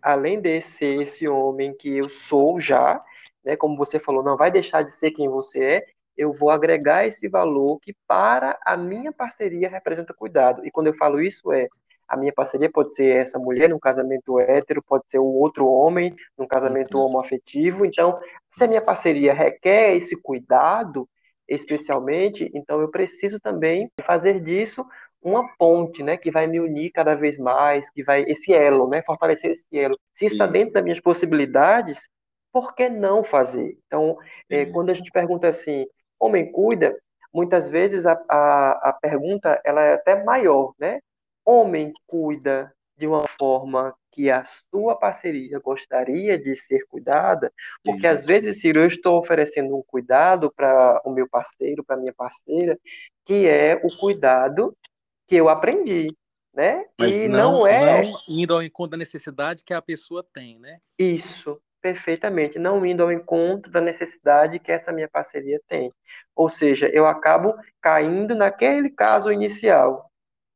além 0.00 0.40
de 0.40 0.60
ser 0.60 1.02
esse 1.02 1.28
homem 1.28 1.74
que 1.74 1.96
eu 1.96 2.08
sou 2.08 2.60
já, 2.60 3.00
né, 3.44 3.56
como 3.56 3.76
você 3.76 3.98
falou, 3.98 4.22
não 4.22 4.36
vai 4.36 4.50
deixar 4.50 4.82
de 4.82 4.90
ser 4.90 5.10
quem 5.10 5.28
você 5.28 5.64
é, 5.64 5.86
eu 6.16 6.32
vou 6.32 6.50
agregar 6.50 7.06
esse 7.06 7.28
valor 7.28 7.78
que 7.80 7.94
para 8.06 8.58
a 8.64 8.76
minha 8.76 9.12
parceria 9.12 9.68
representa 9.68 10.14
cuidado. 10.14 10.64
E 10.66 10.70
quando 10.70 10.88
eu 10.88 10.94
falo 10.94 11.20
isso 11.20 11.52
é 11.52 11.68
a 12.10 12.16
minha 12.16 12.32
parceria 12.32 12.68
pode 12.68 12.92
ser 12.92 13.16
essa 13.16 13.38
mulher 13.38 13.68
num 13.68 13.78
casamento 13.78 14.40
hétero, 14.40 14.82
pode 14.82 15.04
ser 15.08 15.20
o 15.20 15.24
outro 15.24 15.68
homem 15.68 16.14
num 16.36 16.46
casamento 16.46 16.98
uhum. 16.98 17.04
homoafetivo. 17.04 17.84
Então, 17.86 18.18
se 18.50 18.64
a 18.64 18.66
minha 18.66 18.82
parceria 18.82 19.32
requer 19.32 19.94
esse 19.96 20.20
cuidado, 20.20 21.08
especialmente, 21.48 22.50
então 22.52 22.80
eu 22.80 22.90
preciso 22.90 23.38
também 23.38 23.88
fazer 24.02 24.40
disso 24.40 24.84
uma 25.22 25.54
ponte, 25.56 26.02
né, 26.02 26.16
que 26.16 26.30
vai 26.30 26.46
me 26.46 26.58
unir 26.58 26.90
cada 26.90 27.14
vez 27.14 27.38
mais, 27.38 27.90
que 27.90 28.02
vai 28.02 28.24
esse 28.26 28.52
elo, 28.52 28.88
né, 28.88 29.02
fortalecer 29.02 29.52
esse 29.52 29.68
elo. 29.78 29.96
Se 30.12 30.26
está 30.26 30.46
dentro 30.46 30.74
das 30.74 30.82
minhas 30.82 31.00
possibilidades, 31.00 32.08
por 32.52 32.74
que 32.74 32.88
não 32.88 33.22
fazer? 33.22 33.78
Então, 33.86 34.16
é, 34.48 34.64
quando 34.66 34.90
a 34.90 34.94
gente 34.94 35.10
pergunta 35.12 35.46
assim, 35.46 35.86
homem 36.20 36.52
cuida, 36.52 36.96
muitas 37.32 37.68
vezes 37.70 38.06
a, 38.06 38.12
a, 38.28 38.90
a 38.90 38.92
pergunta 38.92 39.60
ela 39.64 39.82
é 39.82 39.94
até 39.94 40.22
maior, 40.22 40.74
né? 40.78 41.00
Homem 41.44 41.92
cuida 42.06 42.72
de 42.96 43.06
uma 43.06 43.26
forma 43.26 43.94
que 44.12 44.30
a 44.30 44.44
sua 44.44 44.94
parceria 44.94 45.58
gostaria 45.58 46.38
de 46.38 46.54
ser 46.54 46.84
cuidada, 46.86 47.50
porque 47.82 48.06
às 48.06 48.26
vezes, 48.26 48.60
Ciro, 48.60 48.80
eu 48.80 48.86
estou 48.86 49.18
oferecendo 49.18 49.74
um 49.74 49.82
cuidado 49.82 50.52
para 50.54 51.00
o 51.04 51.10
meu 51.10 51.26
parceiro, 51.26 51.82
para 51.82 51.96
minha 51.96 52.12
parceira, 52.12 52.78
que 53.24 53.48
é 53.48 53.80
o 53.82 53.88
cuidado 53.98 54.76
que 55.26 55.36
eu 55.36 55.48
aprendi, 55.48 56.14
né? 56.52 56.84
Mas 56.98 57.14
e 57.14 57.28
não, 57.28 57.52
não 57.52 57.66
é 57.66 58.02
não 58.02 58.20
indo 58.28 58.52
ao 58.52 58.62
encontro 58.62 58.90
da 58.90 58.96
necessidade 58.96 59.64
que 59.64 59.72
a 59.72 59.80
pessoa 59.80 60.22
tem, 60.34 60.58
né? 60.58 60.78
Isso, 60.98 61.58
perfeitamente, 61.80 62.58
não 62.58 62.84
indo 62.84 63.02
ao 63.02 63.12
encontro 63.12 63.70
da 63.70 63.80
necessidade 63.80 64.58
que 64.58 64.72
essa 64.72 64.92
minha 64.92 65.08
parceria 65.08 65.60
tem. 65.68 65.92
Ou 66.34 66.48
seja, 66.48 66.88
eu 66.92 67.06
acabo 67.06 67.54
caindo 67.80 68.34
naquele 68.34 68.90
caso 68.90 69.32
inicial, 69.32 70.10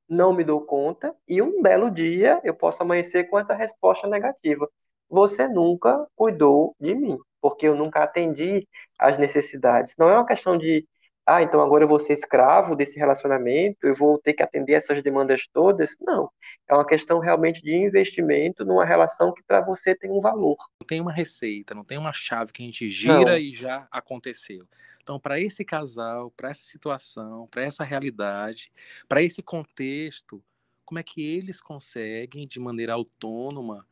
não 0.08 0.32
me 0.32 0.44
dou 0.44 0.60
conta, 0.60 1.14
e 1.28 1.40
um 1.42 1.62
belo 1.62 1.90
dia 1.90 2.40
eu 2.44 2.54
posso 2.54 2.82
amanhecer 2.82 3.24
com 3.28 3.38
essa 3.38 3.54
resposta 3.54 4.06
negativa. 4.06 4.68
Você 5.08 5.48
nunca 5.48 6.06
cuidou 6.16 6.74
de 6.80 6.94
mim, 6.94 7.18
porque 7.40 7.68
eu 7.68 7.74
nunca 7.74 8.00
atendi 8.02 8.66
às 8.98 9.18
necessidades. 9.18 9.94
Não 9.98 10.08
é 10.10 10.14
uma 10.14 10.26
questão 10.26 10.56
de 10.58 10.86
ah, 11.26 11.42
então 11.42 11.60
agora 11.62 11.84
eu 11.84 11.88
vou 11.88 11.98
ser 11.98 12.12
escravo 12.12 12.76
desse 12.76 12.98
relacionamento, 12.98 13.86
eu 13.86 13.94
vou 13.94 14.18
ter 14.18 14.34
que 14.34 14.42
atender 14.42 14.74
essas 14.74 15.02
demandas 15.02 15.46
todas. 15.50 15.96
Não. 16.00 16.30
É 16.68 16.74
uma 16.74 16.86
questão 16.86 17.18
realmente 17.18 17.62
de 17.62 17.74
investimento 17.74 18.64
numa 18.64 18.84
relação 18.84 19.32
que 19.32 19.42
para 19.42 19.62
você 19.62 19.94
tem 19.94 20.10
um 20.10 20.20
valor. 20.20 20.56
Não 20.80 20.86
tem 20.86 21.00
uma 21.00 21.12
receita, 21.12 21.74
não 21.74 21.84
tem 21.84 21.96
uma 21.96 22.12
chave 22.12 22.52
que 22.52 22.62
a 22.62 22.66
gente 22.66 22.90
gira 22.90 23.24
não. 23.24 23.38
e 23.38 23.52
já 23.52 23.88
aconteceu. 23.90 24.66
Então, 25.02 25.18
para 25.18 25.40
esse 25.40 25.64
casal, 25.64 26.30
para 26.30 26.50
essa 26.50 26.62
situação, 26.62 27.46
para 27.50 27.62
essa 27.62 27.84
realidade, 27.84 28.70
para 29.08 29.22
esse 29.22 29.42
contexto, 29.42 30.42
como 30.84 30.98
é 30.98 31.02
que 31.02 31.22
eles 31.22 31.60
conseguem, 31.60 32.46
de 32.46 32.60
maneira 32.60 32.92
autônoma, 32.92 33.86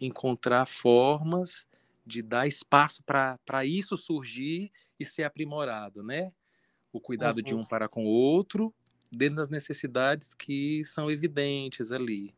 encontrar 0.00 0.66
formas 0.66 1.66
de 2.04 2.22
dar 2.22 2.46
espaço 2.46 3.02
para 3.02 3.64
isso 3.64 3.96
surgir 3.96 4.70
e 4.98 5.04
ser 5.04 5.24
aprimorado, 5.24 6.02
né? 6.02 6.32
O 6.96 7.00
cuidado 7.00 7.38
uhum. 7.38 7.44
de 7.44 7.54
um 7.54 7.64
para 7.64 7.88
com 7.88 8.04
o 8.04 8.08
outro, 8.08 8.74
dentro 9.10 9.36
das 9.36 9.50
necessidades 9.50 10.34
que 10.34 10.84
são 10.84 11.10
evidentes 11.10 11.92
ali. 11.92 12.34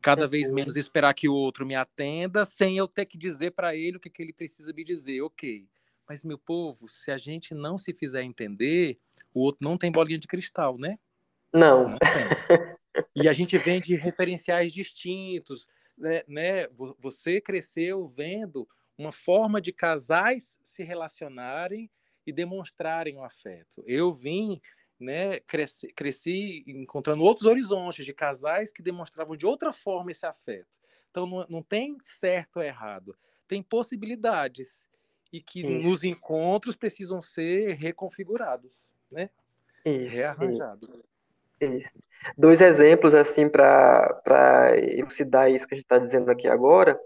Cada 0.00 0.24
uhum. 0.24 0.30
vez 0.30 0.50
menos 0.50 0.76
esperar 0.76 1.12
que 1.12 1.28
o 1.28 1.34
outro 1.34 1.66
me 1.66 1.74
atenda, 1.74 2.44
sem 2.44 2.76
eu 2.76 2.88
ter 2.88 3.04
que 3.04 3.18
dizer 3.18 3.50
para 3.52 3.74
ele 3.74 3.98
o 3.98 4.00
que, 4.00 4.08
que 4.08 4.22
ele 4.22 4.32
precisa 4.32 4.72
me 4.72 4.82
dizer. 4.82 5.20
Ok. 5.22 5.68
Mas, 6.08 6.24
meu 6.24 6.38
povo, 6.38 6.88
se 6.88 7.10
a 7.10 7.18
gente 7.18 7.54
não 7.54 7.76
se 7.76 7.92
fizer 7.92 8.22
entender, 8.22 8.98
o 9.32 9.40
outro 9.40 9.68
não 9.68 9.76
tem 9.76 9.92
bolinha 9.92 10.18
de 10.18 10.26
cristal, 10.26 10.78
né? 10.78 10.98
Não. 11.52 11.90
não 11.90 11.98
e 13.14 13.28
a 13.28 13.32
gente 13.32 13.56
vem 13.58 13.80
de 13.80 13.94
referenciais 13.94 14.72
distintos. 14.72 15.68
Né, 15.96 16.22
né? 16.26 16.66
Você 16.98 17.40
cresceu 17.40 18.08
vendo 18.08 18.66
uma 18.96 19.12
forma 19.12 19.60
de 19.60 19.72
casais 19.72 20.58
se 20.62 20.82
relacionarem 20.82 21.90
e 22.30 22.32
demonstrarem 22.32 23.16
o 23.16 23.24
afeto. 23.24 23.82
Eu 23.86 24.12
vim, 24.12 24.60
né, 24.98 25.40
cresci, 25.40 25.88
cresci 25.92 26.64
encontrando 26.66 27.22
outros 27.22 27.46
horizontes 27.46 28.06
de 28.06 28.14
casais 28.14 28.72
que 28.72 28.82
demonstravam 28.82 29.36
de 29.36 29.46
outra 29.46 29.72
forma 29.72 30.10
esse 30.10 30.24
afeto. 30.24 30.78
Então 31.10 31.26
não, 31.26 31.46
não 31.48 31.62
tem 31.62 31.96
certo 32.02 32.58
ou 32.58 32.62
errado, 32.62 33.16
tem 33.46 33.62
possibilidades 33.62 34.86
e 35.32 35.40
que 35.40 35.60
isso. 35.60 35.88
nos 35.88 36.04
encontros 36.04 36.76
precisam 36.76 37.20
ser 37.20 37.74
reconfigurados, 37.74 38.88
né? 39.10 39.28
Isso, 39.84 40.14
Rearranjados. 40.14 41.02
Isso. 41.60 41.74
isso. 41.74 41.98
Dois 42.36 42.60
exemplos 42.60 43.14
assim 43.14 43.48
para 43.48 44.72
elucidar 44.76 45.50
isso 45.50 45.66
que 45.66 45.74
a 45.74 45.76
gente 45.76 45.84
está 45.84 45.98
dizendo 45.98 46.30
aqui 46.30 46.46
agora. 46.46 47.00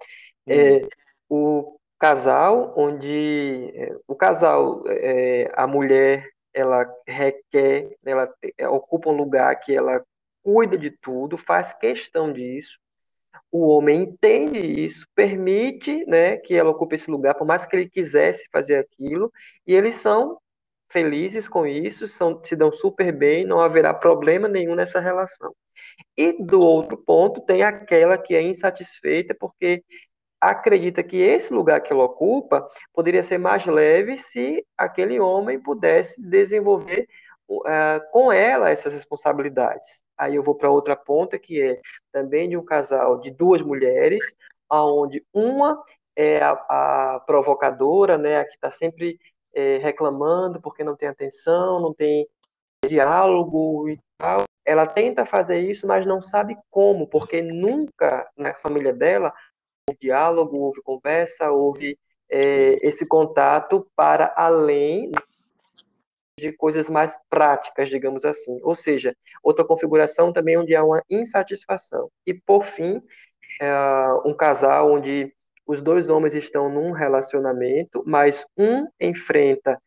Hum. 0.47 0.53
É, 0.53 0.83
o 1.29 1.79
casal 1.99 2.75
onde 2.77 3.73
é, 3.75 3.97
o 4.07 4.15
casal, 4.15 4.83
é, 4.89 5.51
a 5.55 5.67
mulher, 5.67 6.29
ela 6.53 6.87
requer, 7.07 7.97
ela 8.05 8.33
é, 8.59 8.69
ocupa 8.69 9.11
um 9.11 9.17
lugar 9.17 9.55
que 9.57 9.75
ela 9.75 10.05
cuida 10.43 10.77
de 10.77 10.91
tudo, 10.91 11.37
faz 11.37 11.73
questão 11.73 12.33
disso. 12.33 12.79
O 13.51 13.69
homem 13.69 14.03
entende 14.03 14.59
isso, 14.59 15.07
permite, 15.15 16.05
né, 16.07 16.37
que 16.37 16.55
ela 16.55 16.71
ocupe 16.71 16.97
esse 16.97 17.11
lugar, 17.11 17.35
por 17.35 17.47
mais 17.47 17.65
que 17.67 17.77
ele 17.77 17.89
quisesse 17.89 18.49
fazer 18.53 18.77
aquilo, 18.77 19.33
e 19.67 19.75
eles 19.75 19.97
são 19.97 20.39
felizes 20.91 21.49
com 21.49 21.67
isso, 21.67 22.07
são, 22.07 22.41
se 22.45 22.55
dão 22.55 22.73
super 22.73 23.11
bem, 23.13 23.45
não 23.45 23.61
haverá 23.61 23.93
problema 23.95 24.49
nenhum 24.49 24.75
nessa 24.75 25.01
relação. 25.01 25.55
E 26.17 26.33
do 26.33 26.61
outro 26.61 26.97
ponto, 26.97 27.41
tem 27.41 27.63
aquela 27.63 28.17
que 28.19 28.35
é 28.35 28.43
insatisfeita 28.43 29.35
porque 29.39 29.83
acredita 30.51 31.03
que 31.03 31.17
esse 31.17 31.53
lugar 31.53 31.81
que 31.81 31.93
ela 31.93 32.05
ocupa 32.05 32.69
poderia 32.93 33.25
ser 33.25 33.39
mais 33.39 33.65
leve 33.67 34.19
se 34.19 34.65
aquele 34.77 35.19
homem 35.19 35.59
pudesse 35.59 36.21
desenvolver 36.21 37.09
uh, 37.49 38.11
com 38.13 38.31
ela 38.31 38.71
essas 38.71 38.93
responsabilidades. 38.93 40.05
Aí 40.17 40.35
eu 40.35 40.43
vou 40.43 40.55
para 40.55 40.71
outra 40.71 40.95
ponta 40.95 41.39
que 41.39 41.61
é 41.61 41.81
também 42.13 42.49
de 42.49 42.57
um 42.57 42.65
casal 42.65 43.19
de 43.21 43.31
duas 43.31 43.63
mulheres, 43.63 44.25
aonde 44.69 45.25
uma 45.33 45.83
é 46.17 46.41
a, 46.43 46.53
a 46.53 47.21
provocadora, 47.27 48.19
né, 48.19 48.39
a 48.39 48.45
que 48.45 48.55
está 48.55 48.71
sempre 48.71 49.19
é, 49.55 49.79
reclamando 49.79 50.61
porque 50.61 50.85
não 50.85 50.95
tem 50.95 51.09
atenção, 51.09 51.81
não 51.81 51.95
tem 51.95 52.29
diálogo 52.87 53.89
e 53.89 53.99
tal. 54.19 54.43
Ela 54.65 54.87
tenta 54.87 55.27
fazer 55.27 55.59
isso, 55.59 55.87
mas 55.87 56.07
não 56.07 56.23
sabe 56.23 56.57
como, 56.71 57.07
porque 57.07 57.43
nunca 57.43 58.29
na 58.37 58.55
família 58.55 58.93
dela 58.93 59.33
diálogo, 60.01 60.57
houve 60.57 60.81
conversa, 60.83 61.51
houve 61.51 61.99
é, 62.31 62.79
esse 62.87 63.07
contato 63.07 63.87
para 63.95 64.33
além 64.37 65.13
de 66.39 66.53
coisas 66.53 66.91
mais 66.91 67.21
práticas, 67.29 67.89
digamos 67.89 68.25
assim. 68.25 68.59
Ou 68.63 68.75
seja, 68.75 69.17
outra 69.43 69.65
configuração 69.65 70.33
também 70.33 70.59
onde 70.59 70.75
há 70.75 70.83
uma 70.83 71.03
insatisfação. 71.09 72.11
E, 72.27 72.35
por 72.35 72.65
fim, 72.65 73.01
é, 73.61 73.73
um 74.25 74.35
casal 74.35 74.93
onde 74.93 75.33
os 75.67 75.81
dois 75.81 76.11
homens 76.11 76.35
estão 76.35 76.69
num 76.69 76.91
relacionamento, 76.91 78.03
mas 78.07 78.47
um 78.57 78.87
enfrenta 79.01 79.81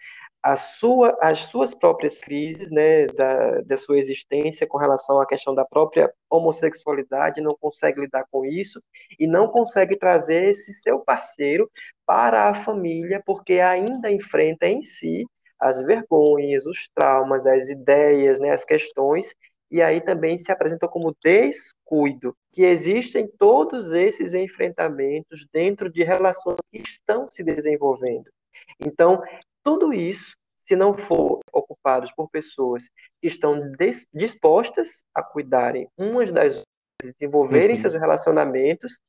sua, 0.55 1.17
as 1.21 1.39
suas 1.39 1.73
próprias 1.73 2.21
crises, 2.21 2.69
né, 2.69 3.07
da, 3.07 3.61
da 3.61 3.77
sua 3.77 3.97
existência 3.97 4.67
com 4.67 4.77
relação 4.77 5.19
à 5.19 5.25
questão 5.25 5.53
da 5.53 5.65
própria 5.65 6.11
homossexualidade, 6.29 7.41
não 7.41 7.55
consegue 7.59 8.01
lidar 8.01 8.25
com 8.31 8.45
isso 8.45 8.81
e 9.19 9.27
não 9.27 9.47
consegue 9.47 9.97
trazer 9.97 10.49
esse 10.49 10.73
seu 10.73 10.99
parceiro 10.99 11.69
para 12.05 12.49
a 12.49 12.55
família, 12.55 13.21
porque 13.25 13.59
ainda 13.59 14.11
enfrenta 14.11 14.67
em 14.67 14.81
si 14.81 15.25
as 15.59 15.81
vergonhas, 15.81 16.65
os 16.65 16.87
traumas, 16.93 17.45
as 17.45 17.67
ideias, 17.69 18.39
né, 18.39 18.51
as 18.51 18.63
questões 18.63 19.33
e 19.69 19.81
aí 19.81 19.99
também 19.99 20.37
se 20.37 20.51
apresenta 20.51 20.87
como 20.87 21.15
descuido, 21.23 22.35
que 22.51 22.63
existem 22.63 23.27
todos 23.37 23.91
esses 23.91 24.33
enfrentamentos 24.33 25.45
dentro 25.51 25.91
de 25.91 26.03
relações 26.03 26.57
que 26.71 26.81
estão 26.81 27.29
se 27.29 27.43
desenvolvendo. 27.43 28.29
Então, 28.79 29.21
tudo 29.67 29.93
isso, 29.93 30.33
se 30.63 30.77
não 30.77 30.97
for 30.97 31.41
ocupados 31.51 32.09
por 32.13 32.29
pessoas 32.29 32.89
que 33.19 33.27
estão 33.27 33.69
dispostas 34.13 35.03
a 35.13 35.21
cuidarem 35.21 35.89
umas 35.97 36.31
das 36.31 36.59
outras, 36.59 37.13
desenvolverem 37.19 37.75
uhum. 37.75 37.81
seus 37.81 37.93
relacionamentos, 37.95 39.01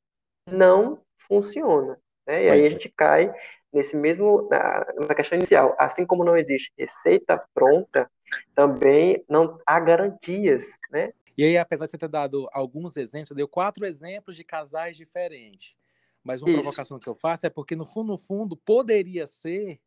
não 0.50 1.00
funciona. 1.16 1.96
Né? 2.26 2.46
E 2.46 2.50
aí 2.50 2.66
a 2.66 2.70
gente 2.70 2.88
cai 2.88 3.32
nesse 3.72 3.96
mesmo 3.96 4.48
na, 4.50 4.84
na 5.06 5.14
questão 5.14 5.38
inicial. 5.38 5.76
Assim 5.78 6.04
como 6.04 6.24
não 6.24 6.36
existe 6.36 6.72
receita 6.76 7.40
pronta, 7.54 8.10
também 8.52 9.24
não 9.28 9.60
há 9.64 9.78
garantias, 9.78 10.76
né? 10.90 11.12
E 11.36 11.44
aí, 11.44 11.56
apesar 11.56 11.84
de 11.84 11.92
você 11.92 11.98
ter 11.98 12.08
dado 12.08 12.48
alguns 12.50 12.96
exemplos, 12.96 13.36
deu 13.36 13.46
quatro 13.46 13.86
exemplos 13.86 14.34
de 14.34 14.42
casais 14.42 14.96
diferentes. 14.96 15.76
Mas 16.24 16.42
uma 16.42 16.50
Isso. 16.50 16.62
provocação 16.62 16.98
que 16.98 17.08
eu 17.08 17.14
faço 17.14 17.46
é 17.46 17.50
porque, 17.50 17.76
no 17.76 17.86
fundo, 17.86 18.08
no 18.08 18.18
fundo, 18.18 18.56
poderia 18.56 19.24
ser 19.24 19.80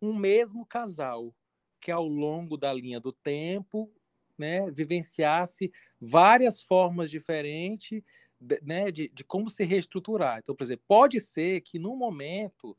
um 0.00 0.14
mesmo 0.14 0.66
casal 0.66 1.34
que, 1.80 1.90
ao 1.90 2.06
longo 2.06 2.56
da 2.56 2.72
linha 2.72 3.00
do 3.00 3.12
tempo, 3.12 3.90
né, 4.36 4.70
vivenciasse 4.70 5.70
várias 6.00 6.62
formas 6.62 7.10
diferentes 7.10 8.02
de, 8.40 8.60
né, 8.62 8.90
de, 8.90 9.08
de 9.08 9.24
como 9.24 9.48
se 9.50 9.64
reestruturar. 9.64 10.38
Então, 10.38 10.54
por 10.54 10.64
exemplo, 10.64 10.84
pode 10.88 11.20
ser 11.20 11.60
que, 11.62 11.78
no 11.78 11.96
momento, 11.96 12.76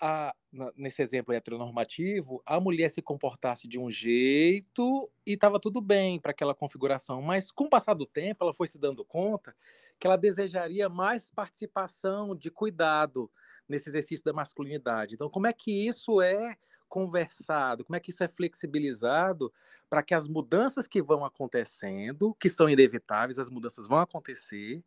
a, 0.00 0.34
nesse 0.76 1.02
exemplo 1.02 1.32
heteronormativo, 1.34 2.42
a 2.44 2.60
mulher 2.60 2.90
se 2.90 3.00
comportasse 3.00 3.66
de 3.66 3.78
um 3.78 3.90
jeito 3.90 5.10
e 5.26 5.32
estava 5.32 5.58
tudo 5.58 5.80
bem 5.80 6.20
para 6.20 6.32
aquela 6.32 6.54
configuração, 6.54 7.22
mas 7.22 7.50
com 7.50 7.64
o 7.64 7.70
passar 7.70 7.94
do 7.94 8.04
tempo, 8.06 8.44
ela 8.44 8.52
foi 8.52 8.68
se 8.68 8.78
dando 8.78 9.04
conta 9.04 9.56
que 9.98 10.06
ela 10.06 10.16
desejaria 10.16 10.88
mais 10.88 11.30
participação 11.30 12.36
de 12.36 12.50
cuidado 12.50 13.30
nesse 13.68 13.88
exercício 13.88 14.24
da 14.24 14.32
masculinidade. 14.32 15.14
Então, 15.14 15.28
como 15.28 15.46
é 15.46 15.52
que 15.52 15.86
isso 15.86 16.20
é 16.20 16.56
conversado, 16.88 17.84
como 17.84 17.96
é 17.96 18.00
que 18.00 18.10
isso 18.10 18.22
é 18.22 18.28
flexibilizado 18.28 19.52
para 19.90 20.02
que 20.02 20.14
as 20.14 20.28
mudanças 20.28 20.86
que 20.86 21.02
vão 21.02 21.24
acontecendo, 21.24 22.34
que 22.38 22.48
são 22.48 22.68
inevitáveis, 22.68 23.38
as 23.38 23.50
mudanças 23.50 23.86
vão 23.86 23.98
acontecer, 23.98 24.82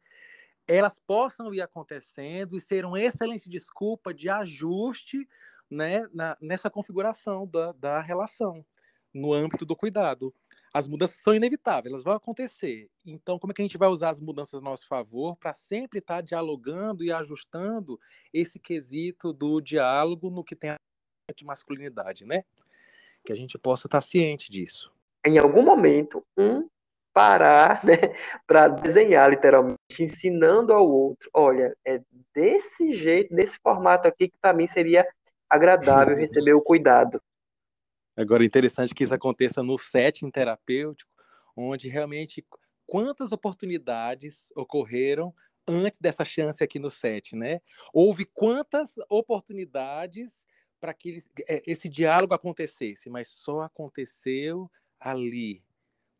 elas 0.67 0.99
possam 0.99 1.53
ir 1.53 1.61
acontecendo 1.61 2.55
e 2.55 2.61
ser 2.61 2.85
uma 2.85 3.01
excelente 3.01 3.49
desculpa 3.49 4.13
de 4.13 4.29
ajuste 4.29 5.27
né, 5.69 6.07
na, 6.13 6.37
nessa 6.39 6.69
configuração 6.69 7.45
da, 7.47 7.71
da 7.73 7.99
relação, 7.99 8.65
no 9.13 9.33
âmbito 9.33 9.65
do 9.65 9.75
cuidado. 9.75 10.33
As 10.73 10.88
mudanças 10.88 11.17
são 11.17 11.34
inevitáveis, 11.34 11.91
elas 11.91 12.03
vão 12.03 12.13
acontecer. 12.13 12.89
Então, 13.05 13.39
como 13.39 13.51
é 13.51 13.53
que 13.53 13.62
a 13.62 13.65
gente 13.65 13.77
vai 13.77 13.89
usar 13.89 14.10
as 14.10 14.19
mudanças 14.19 14.55
a 14.55 14.62
nosso 14.62 14.88
favor 14.88 15.36
para 15.38 15.53
sempre 15.53 15.99
estar 15.99 16.17
tá 16.17 16.21
dialogando 16.21 17.03
e 17.03 17.12
ajustando 17.12 17.99
esse 18.34 18.60
quesito 18.60 19.34
do 19.34 19.60
diálogo 19.62 20.29
no 20.29 20.43
que 20.43 20.55
tem 20.55 20.71
a 20.71 20.77
de 21.36 21.45
masculinidade, 21.45 22.25
né? 22.25 22.43
Que 23.23 23.32
a 23.32 23.36
gente 23.36 23.58
possa 23.58 23.88
estar 23.88 23.97
tá 23.97 24.01
ciente 24.01 24.51
disso. 24.51 24.91
Em 25.25 25.38
algum 25.38 25.62
momento, 25.62 26.25
um 26.38 26.67
parar 27.13 27.84
né, 27.84 27.95
para 28.47 28.67
desenhar, 28.67 29.29
literalmente, 29.29 29.77
ensinando 29.99 30.73
ao 30.73 30.89
outro: 30.89 31.29
olha, 31.34 31.75
é 31.86 32.01
desse 32.34 32.93
jeito, 32.93 33.36
desse 33.36 33.60
formato 33.62 34.08
aqui, 34.08 34.29
que 34.29 34.38
para 34.41 34.53
mim 34.53 34.67
seria 34.67 35.05
agradável 35.49 36.15
receber 36.17 36.53
o 36.53 36.62
cuidado. 36.62 37.21
Agora, 38.19 38.43
interessante 38.43 38.93
que 38.93 39.01
isso 39.01 39.15
aconteça 39.15 39.63
no 39.63 39.77
setting 39.77 40.29
terapêutico, 40.29 41.10
onde 41.55 41.88
realmente 41.88 42.45
quantas 42.86 43.32
oportunidades 43.32 44.51
ocorreram 44.58 45.34
antes 45.65 45.99
dessa 46.01 46.25
chance 46.25 46.62
aqui 46.62 46.79
no 46.79 46.89
set, 46.89 47.34
né? 47.34 47.62
Houve 47.93 48.25
quantas 48.25 48.95
oportunidades 49.10 50.45
para 50.82 50.93
que 50.93 51.19
é, 51.47 51.63
esse 51.65 51.88
diálogo 51.88 52.34
acontecesse, 52.34 53.10
mas 53.10 53.29
só 53.29 53.62
aconteceu 53.62 54.69
ali, 54.99 55.63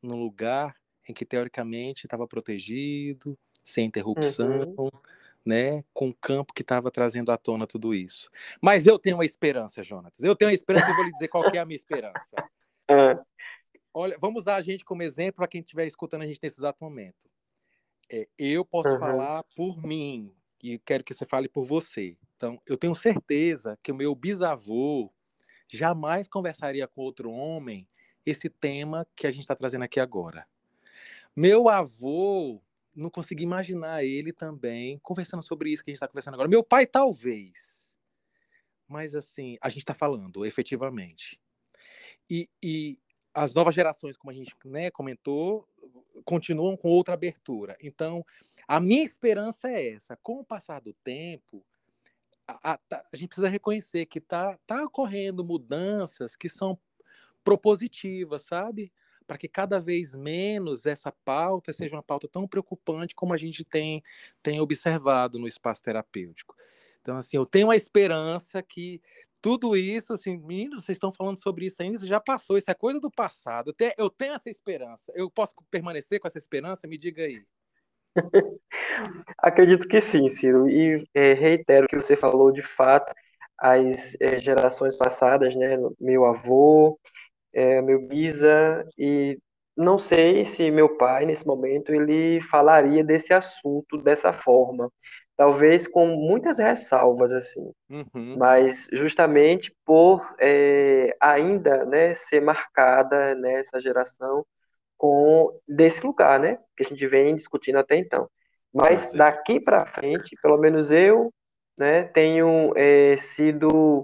no 0.02 0.16
lugar 0.16 0.78
em 1.06 1.14
que 1.14 1.26
teoricamente 1.26 2.06
estava 2.06 2.26
protegido, 2.26 3.38
sem 3.62 3.88
interrupção, 3.88 4.62
uhum. 4.78 4.90
Né, 5.46 5.84
com 5.94 6.10
o 6.10 6.14
campo 6.14 6.54
que 6.54 6.62
estava 6.62 6.92
trazendo 6.92 7.32
à 7.32 7.38
tona 7.38 7.66
tudo 7.66 7.94
isso. 7.94 8.30
Mas 8.62 8.86
eu 8.86 9.00
tenho 9.00 9.18
uma 9.18 9.26
esperança, 9.26 9.84
Jonatas. 9.84 10.24
Eu 10.24 10.36
tenho 10.36 10.50
uma 10.50 10.56
esperança 10.56 10.90
e 10.90 10.94
vou 10.94 11.06
lhe 11.06 11.12
dizer 11.12 11.28
qual 11.28 11.44
é 11.54 11.58
a 11.58 11.66
minha 11.66 11.76
esperança. 11.76 12.36
É. 12.88 13.18
Olha, 13.94 14.16
vamos 14.20 14.44
usar 14.44 14.56
a 14.56 14.62
gente 14.62 14.86
como 14.86 15.02
exemplo 15.02 15.38
para 15.38 15.48
quem 15.48 15.62
estiver 15.62 15.88
escutando 15.88 16.22
a 16.22 16.26
gente 16.26 16.40
nesse 16.42 16.60
exato 16.60 16.78
momento. 16.82 17.28
É, 18.12 18.28
eu 18.38 18.64
posso 18.64 18.90
uhum. 18.90 19.00
falar 19.00 19.44
por 19.56 19.82
mim 19.84 20.34
e 20.62 20.78
quero 20.80 21.04
que 21.04 21.14
você 21.14 21.26
fale 21.26 21.48
por 21.48 21.64
você. 21.64 22.18
Então, 22.36 22.62
eu 22.66 22.78
tenho 22.78 22.94
certeza 22.94 23.78
que 23.82 23.92
o 23.92 23.96
meu 23.96 24.14
bisavô 24.14 25.12
jamais 25.68 26.28
conversaria 26.28 26.88
com 26.88 27.02
outro 27.02 27.32
homem 27.32 27.88
esse 28.26 28.50
tema 28.50 29.08
que 29.16 29.28
a 29.28 29.32
gente 29.32 29.42
está 29.42 29.56
trazendo 29.56 29.84
aqui 29.84 30.00
agora. 30.00 30.48
Meu 31.36 31.70
avô, 31.70 32.62
não 33.00 33.10
consegui 33.10 33.44
imaginar 33.44 34.04
ele 34.04 34.34
também 34.34 35.00
conversando 35.00 35.42
sobre 35.42 35.72
isso 35.72 35.84
que 35.84 35.90
a 35.90 35.92
gente 35.92 35.98
está 35.98 36.08
conversando 36.08 36.34
agora. 36.36 36.50
Meu 36.50 36.64
pai, 36.64 36.86
talvez. 36.86 37.90
Mas, 38.88 39.16
assim, 39.16 39.58
a 39.62 39.70
gente 39.70 39.80
está 39.80 39.94
falando, 39.94 40.46
efetivamente. 40.46 41.40
E, 42.30 42.50
e, 42.62 42.98
as 43.34 43.54
novas 43.54 43.76
gerações, 43.76 44.18
como 44.18 44.32
a 44.32 44.34
gente 44.34 44.56
né, 44.66 44.90
comentou, 44.90 45.68
continuam 46.26 46.76
com 46.76 46.90
outra 46.90 47.14
abertura. 47.14 47.78
Então, 47.82 48.26
a 48.68 48.80
minha 48.80 49.04
esperança 49.04 49.70
é 49.70 49.94
essa. 49.94 50.18
Com 50.18 50.40
o 50.40 50.46
passar 50.46 50.82
do 50.82 50.94
tempo, 50.94 51.66
a, 52.48 52.74
a, 52.74 52.78
tá, 52.78 53.06
a 53.12 53.16
gente 53.16 53.30
precisa 53.30 53.48
reconhecer 53.48 54.06
que 54.06 54.20
está 54.20 54.58
tá 54.66 54.84
ocorrendo 54.84 55.46
mudanças 55.46 56.36
que 56.36 56.50
são 56.50 56.78
propositivas, 57.44 58.44
sabe? 58.44 58.92
Para 59.30 59.38
que 59.38 59.48
cada 59.48 59.80
vez 59.80 60.16
menos 60.16 60.88
essa 60.88 61.12
pauta 61.24 61.72
seja 61.72 61.96
uma 61.96 62.02
pauta 62.02 62.28
tão 62.28 62.48
preocupante 62.48 63.14
como 63.14 63.32
a 63.32 63.38
gente 63.38 63.64
tem, 63.64 64.02
tem 64.42 64.60
observado 64.60 65.38
no 65.38 65.46
espaço 65.46 65.84
terapêutico. 65.84 66.56
Então, 67.00 67.16
assim, 67.16 67.38
eu 67.38 67.46
tenho 67.46 67.70
a 67.70 67.76
esperança 67.76 68.60
que 68.64 69.00
tudo 69.40 69.76
isso, 69.76 70.14
assim, 70.14 70.36
meninos, 70.36 70.84
vocês 70.84 70.96
estão 70.96 71.12
falando 71.12 71.38
sobre 71.38 71.68
isso 71.68 71.80
ainda, 71.80 71.98
isso 71.98 72.08
já 72.08 72.20
passou, 72.20 72.58
isso 72.58 72.72
é 72.72 72.74
coisa 72.74 73.00
do 73.00 73.12
passado. 73.12 73.72
Eu 73.96 74.10
tenho, 74.10 74.34
essa 74.34 74.50
esperança. 74.50 75.12
Eu 75.14 75.30
posso 75.30 75.54
permanecer 75.70 76.20
com 76.20 76.28
essa 76.28 76.40
esperança? 76.40 76.88
Me 76.88 76.98
diga 76.98 77.22
aí. 77.22 77.44
Acredito 79.38 79.88
que 79.88 80.02
sim, 80.02 80.28
Ciro. 80.28 80.68
E 80.68 81.08
é, 81.14 81.34
reitero 81.34 81.88
que 81.88 81.96
você 81.96 82.18
falou 82.18 82.52
de 82.52 82.64
fato 82.64 83.14
as 83.60 84.18
é, 84.20 84.40
gerações 84.40 84.98
passadas, 84.98 85.56
né? 85.56 85.78
Meu 86.00 86.26
avô, 86.26 87.00
é, 87.54 87.82
meu 87.82 88.02
bisa, 88.08 88.86
e 88.98 89.40
não 89.76 89.98
sei 89.98 90.44
se 90.44 90.70
meu 90.72 90.98
pai, 90.98 91.26
nesse 91.26 91.48
momento, 91.48 91.94
ele 91.94 92.42
falaria 92.42 93.04
desse 93.04 93.34
assunto 93.34 93.98
dessa 93.98 94.34
forma. 94.34 94.92
Talvez 95.38 95.88
com 95.88 96.06
muitas 96.06 96.58
ressalvas, 96.58 97.32
assim. 97.32 97.72
Uhum. 97.90 98.36
Mas 98.38 98.90
justamente 98.92 99.74
por 99.86 100.36
é, 100.38 101.16
ainda 101.18 101.86
né, 101.86 102.14
ser 102.14 102.42
marcada 102.42 103.34
nessa 103.36 103.78
né, 103.78 103.82
geração 103.82 104.46
com 104.98 105.58
desse 105.66 106.06
lugar, 106.06 106.42
né? 106.42 106.60
Que 106.76 106.84
a 106.84 106.90
gente 106.90 107.08
vem 107.08 107.34
discutindo 107.34 107.78
até 107.78 107.96
então. 107.96 108.30
Mas 108.74 109.14
daqui 109.14 109.62
para 109.62 109.86
frente, 109.86 110.36
pelo 110.42 110.58
menos 110.58 110.92
eu, 110.92 111.34
né, 111.78 112.04
tenho 112.04 112.74
é, 112.76 113.16
sido 113.16 114.04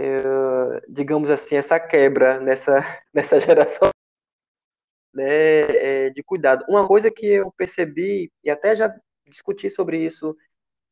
é, 0.00 0.82
digamos 0.88 1.30
assim, 1.30 1.56
essa 1.56 1.78
quebra 1.78 2.40
nessa, 2.40 2.74
nessa 3.12 3.38
geração 3.38 3.90
né, 5.12 5.26
é, 5.26 6.10
de 6.10 6.22
cuidado. 6.22 6.64
Uma 6.68 6.86
coisa 6.86 7.10
que 7.10 7.26
eu 7.26 7.52
percebi, 7.52 8.32
e 8.42 8.50
até 8.50 8.74
já 8.74 8.94
discuti 9.26 9.68
sobre 9.68 9.98
isso 10.04 10.34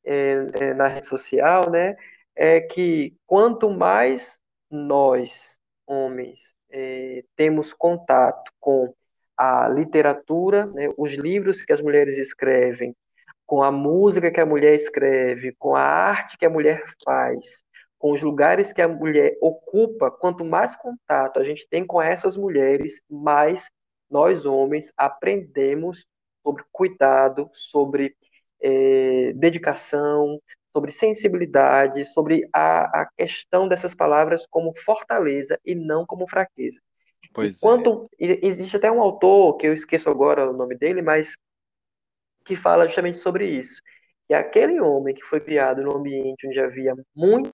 é, 0.05 0.47
é, 0.55 0.75
na 0.75 0.87
rede 0.87 1.07
social, 1.07 1.71
né, 1.71 1.97
é 2.37 2.61
que 2.61 3.17
quanto 3.27 3.71
mais 3.71 4.41
nós, 4.71 5.59
homens, 5.87 6.55
é, 6.71 7.25
temos 7.35 7.73
contato 7.73 8.53
com 8.61 8.95
a 9.37 9.69
literatura, 9.69 10.67
né, 10.67 10.93
os 10.99 11.15
livros 11.15 11.65
que 11.65 11.73
as 11.73 11.81
mulheres 11.81 12.19
escrevem, 12.19 12.95
com 13.47 13.63
a 13.63 13.73
música 13.73 14.31
que 14.31 14.41
a 14.41 14.47
mulher 14.47 14.75
escreve, 14.75 15.55
com 15.59 15.75
a 15.75 15.81
arte 15.81 16.37
que 16.37 16.45
a 16.45 16.51
mulher 16.51 16.85
faz, 17.03 17.65
com 17.99 18.13
os 18.13 18.23
lugares 18.23 18.73
que 18.73 18.81
a 18.81 18.89
mulher 18.89 19.37
ocupa, 19.41 20.11
quanto 20.11 20.45
mais 20.45 20.77
contato 20.77 21.41
a 21.41 21.45
gente 21.45 21.69
tem 21.69 21.85
com 21.85 22.01
essas 22.01 22.37
mulheres, 22.37 23.03
mais 23.11 23.71
nós 24.09 24.47
homens 24.47 24.93
aprendemos 24.97 26.07
sobre 26.43 26.65
cuidado, 26.73 27.51
sobre 27.53 28.17
é, 28.61 29.33
dedicação, 29.35 30.41
sobre 30.73 30.93
sensibilidade, 30.93 32.05
sobre 32.05 32.49
a, 32.53 33.03
a 33.03 33.07
questão 33.17 33.69
dessas 33.69 33.95
palavras 33.95 34.47
como 34.49 34.73
fortaleza 34.77 35.59
e 35.65 35.75
não 35.75 36.07
como 36.07 36.29
fraqueza. 36.29 36.81
Pois 37.35 37.57
Enquanto 37.57 38.09
é. 38.21 38.47
existe 38.47 38.77
até 38.77 38.91
um 38.91 39.03
autor, 39.03 39.57
que 39.57 39.67
eu 39.67 39.75
esqueço 39.75 40.09
agora 40.09 40.49
o 40.49 40.57
nome 40.57 40.77
dele, 40.77 41.03
mas 41.03 41.37
que 42.45 42.55
fala 42.55 42.87
justamente 42.87 43.19
sobre 43.19 43.49
isso. 43.49 43.81
Que 44.27 44.35
aquele 44.35 44.81
homem 44.81 45.15
que 45.15 45.25
foi 45.25 45.41
criado 45.41 45.83
num 45.83 45.97
ambiente 45.97 46.47
onde 46.47 46.61
havia 46.61 46.95
muito 47.15 47.51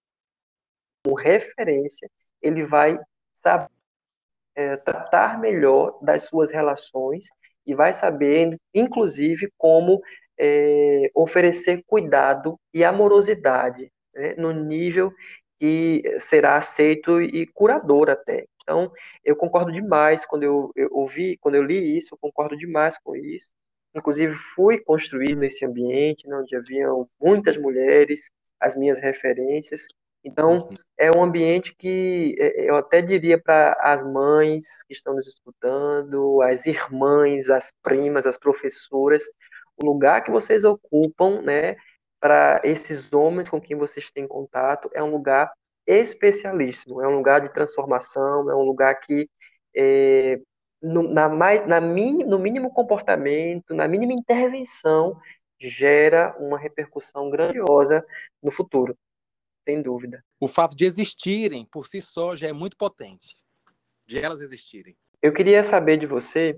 referência, 1.13 2.09
ele 2.41 2.65
vai 2.65 2.99
saber 3.41 3.69
é, 4.55 4.77
tratar 4.77 5.39
melhor 5.41 5.99
das 6.01 6.25
suas 6.25 6.53
relações 6.53 7.27
e 7.67 7.75
vai 7.75 7.93
saber, 7.93 8.57
inclusive, 8.73 9.53
como 9.59 10.01
é, 10.39 11.11
oferecer 11.15 11.83
cuidado 11.87 12.59
e 12.73 12.85
amorosidade 12.85 13.91
né, 14.15 14.35
no 14.37 14.53
nível 14.53 15.13
que 15.59 16.03
será 16.19 16.57
aceito 16.57 17.21
e 17.23 17.47
curador 17.47 18.11
até. 18.11 18.47
Então, 18.63 18.91
eu 19.25 19.37
concordo 19.37 19.71
demais 19.73 20.27
quando 20.27 20.43
eu, 20.43 20.73
eu 20.75 20.89
ouvi, 20.93 21.37
quando 21.39 21.55
eu 21.55 21.63
li 21.63 21.97
isso, 21.97 22.15
eu 22.15 22.19
concordo 22.19 22.57
demais 22.57 22.99
com 22.99 23.15
isso. 23.15 23.49
Inclusive, 23.95 24.35
fui 24.35 24.81
construído 24.81 25.39
nesse 25.39 25.65
ambiente, 25.65 26.27
né, 26.27 26.37
onde 26.37 26.57
haviam 26.57 27.09
muitas 27.21 27.57
mulheres, 27.57 28.31
as 28.59 28.77
minhas 28.77 28.99
referências. 28.99 29.87
Então, 30.25 30.59
uhum. 30.59 30.69
é 30.99 31.11
um 31.11 31.23
ambiente 31.23 31.75
que 31.77 32.35
é, 32.39 32.71
eu 32.71 32.77
até 32.77 33.03
diria 33.03 33.41
para 33.41 33.77
as 33.81 34.03
mães 34.03 34.83
que 34.87 34.95
estão 34.95 35.15
nos 35.15 35.27
escutando, 35.27 36.41
as 36.43 36.65
irmãs, 36.67 37.51
as 37.51 37.71
primas, 37.83 38.27
as 38.27 38.39
professoras, 38.39 39.25
o 39.77 39.85
lugar 39.85 40.23
que 40.25 40.31
vocês 40.31 40.65
ocupam, 40.65 41.43
né, 41.43 41.77
para 42.21 42.61
esses 42.65 43.13
homens 43.13 43.51
com 43.51 43.61
quem 43.61 43.77
vocês 43.77 44.11
têm 44.11 44.27
contato, 44.27 44.91
é 44.95 45.03
um 45.03 45.11
lugar 45.11 45.53
especialíssimo, 45.87 47.03
é 47.03 47.09
um 47.09 47.17
lugar 47.17 47.41
de 47.41 47.53
transformação, 47.53 48.51
é 48.51 48.55
um 48.55 48.63
lugar 48.63 48.95
que 49.01 49.29
é, 49.77 50.41
no, 50.81 51.03
na 51.03 51.29
mais, 51.29 51.67
na 51.67 51.81
min, 51.81 52.25
no 52.25 52.39
mínimo 52.39 52.73
comportamento, 52.73 53.75
na 53.75 53.87
mínima 53.87 54.15
intervenção, 54.15 55.21
gera 55.61 56.35
uma 56.39 56.59
repercussão 56.59 57.31
grandiosa 57.31 58.05
no 58.43 58.51
futuro, 58.51 58.97
sem 59.65 59.83
dúvida. 59.83 60.23
O 60.39 60.47
fato 60.47 60.77
de 60.77 60.85
existirem 60.85 61.67
por 61.67 61.87
si 61.87 62.01
só 62.01 62.37
já 62.37 62.49
é 62.49 62.53
muito 62.53 62.77
potente, 62.77 63.37
de 64.07 64.19
elas 64.19 64.41
existirem. 64.41 64.97
Eu 65.23 65.33
queria 65.33 65.63
saber 65.63 65.97
de 65.97 66.07
você 66.07 66.57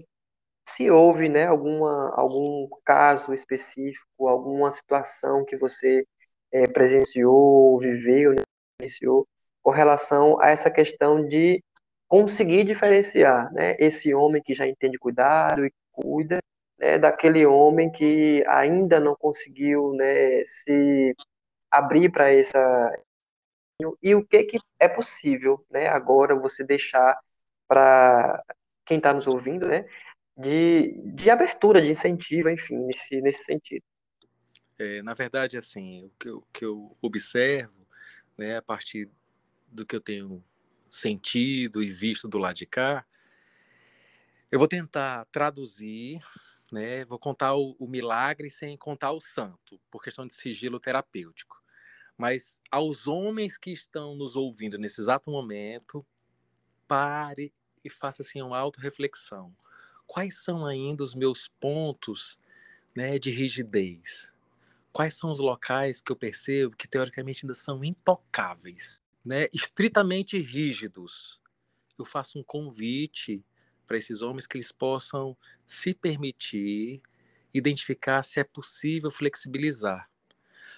se 0.68 0.90
houve 0.90 1.28
né, 1.28 1.46
alguma, 1.46 2.12
algum 2.16 2.68
caso 2.84 3.32
específico, 3.32 4.26
alguma 4.26 4.72
situação 4.72 5.44
que 5.44 5.56
você 5.56 6.04
é, 6.50 6.66
presenciou, 6.66 7.78
viveu, 7.78 8.32
né, 8.32 8.42
vivenciou, 8.80 9.26
com 9.62 9.70
relação 9.70 10.40
a 10.40 10.50
essa 10.50 10.70
questão 10.70 11.24
de 11.26 11.62
conseguir 12.08 12.64
diferenciar 12.64 13.52
né, 13.52 13.76
esse 13.78 14.12
homem 14.14 14.42
que 14.42 14.54
já 14.54 14.66
entende 14.66 14.98
cuidado 14.98 15.64
e 15.64 15.72
cuida 15.92 16.38
né, 16.78 16.98
daquele 16.98 17.46
homem 17.46 17.90
que 17.90 18.44
ainda 18.48 19.00
não 19.00 19.14
conseguiu 19.16 19.92
né, 19.94 20.44
se 20.44 21.14
abrir 21.70 22.10
para 22.10 22.30
essa 22.30 22.58
e 24.02 24.14
o 24.14 24.24
que 24.24 24.44
que 24.44 24.58
é 24.78 24.88
possível 24.88 25.64
né, 25.70 25.86
agora 25.88 26.34
você 26.34 26.64
deixar 26.64 27.18
para 27.68 28.42
quem 28.86 28.96
está 28.96 29.12
nos 29.12 29.26
ouvindo, 29.26 29.68
né, 29.68 29.86
de, 30.36 30.92
de 31.12 31.30
abertura, 31.30 31.82
de 31.82 31.90
incentivo, 31.90 32.48
enfim, 32.48 32.76
nesse, 32.78 33.20
nesse 33.20 33.44
sentido. 33.44 33.84
É, 34.78 35.02
na 35.02 35.14
verdade, 35.14 35.56
assim, 35.56 36.04
o 36.04 36.12
que 36.18 36.28
eu, 36.28 36.46
que 36.52 36.64
eu 36.64 36.96
observo, 37.02 37.86
né, 38.36 38.56
a 38.56 38.62
partir 38.62 39.10
do 39.66 39.84
que 39.84 39.96
eu 39.96 40.00
tenho 40.00 40.42
sentido 40.88 41.82
e 41.82 41.90
visto 41.90 42.28
do 42.28 42.38
lado 42.38 42.56
de 42.56 42.66
cá, 42.66 43.04
eu 44.50 44.58
vou 44.58 44.68
tentar 44.68 45.24
traduzir, 45.26 46.22
né, 46.72 47.04
vou 47.04 47.18
contar 47.18 47.54
o, 47.54 47.76
o 47.78 47.88
milagre 47.88 48.50
sem 48.50 48.76
contar 48.76 49.12
o 49.12 49.20
santo, 49.20 49.80
por 49.90 50.02
questão 50.02 50.26
de 50.26 50.32
sigilo 50.32 50.80
terapêutico. 50.80 51.56
Mas 52.16 52.60
aos 52.70 53.06
homens 53.06 53.58
que 53.58 53.70
estão 53.70 54.14
nos 54.16 54.36
ouvindo 54.36 54.78
nesse 54.78 55.00
exato 55.00 55.30
momento, 55.30 56.04
pare 56.88 57.52
e 57.84 57.90
faça 57.90 58.22
assim 58.22 58.40
uma 58.40 58.58
auto-reflexão 58.58 59.54
quais 60.06 60.42
são 60.42 60.64
ainda 60.64 61.02
os 61.02 61.14
meus 61.14 61.48
pontos 61.48 62.38
né, 62.94 63.18
de 63.18 63.30
rigidez? 63.30 64.32
Quais 64.92 65.14
são 65.14 65.30
os 65.30 65.38
locais 65.38 66.00
que 66.00 66.10
eu 66.10 66.16
percebo 66.16 66.76
que 66.76 66.88
teoricamente 66.88 67.44
ainda 67.44 67.54
são 67.54 67.84
intocáveis, 67.84 69.02
né, 69.24 69.48
estritamente 69.52 70.38
rígidos? 70.38 71.40
Eu 71.98 72.04
faço 72.04 72.38
um 72.38 72.42
convite 72.42 73.44
para 73.86 73.98
esses 73.98 74.22
homens 74.22 74.46
que 74.46 74.56
eles 74.56 74.72
possam 74.72 75.36
se 75.66 75.92
permitir 75.92 77.02
identificar 77.52 78.22
se 78.22 78.40
é 78.40 78.44
possível 78.44 79.10
flexibilizar. 79.10 80.08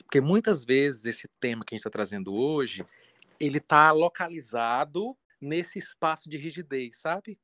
Porque 0.02 0.20
muitas 0.20 0.64
vezes 0.64 1.04
esse 1.04 1.28
tema 1.38 1.64
que 1.64 1.74
a 1.74 1.76
gente 1.76 1.82
está 1.82 1.90
trazendo 1.90 2.34
hoje, 2.34 2.84
ele 3.38 3.58
está 3.58 3.92
localizado 3.92 5.16
nesse 5.40 5.78
espaço 5.78 6.28
de 6.28 6.36
rigidez, 6.36 6.96
sabe? 6.96 7.38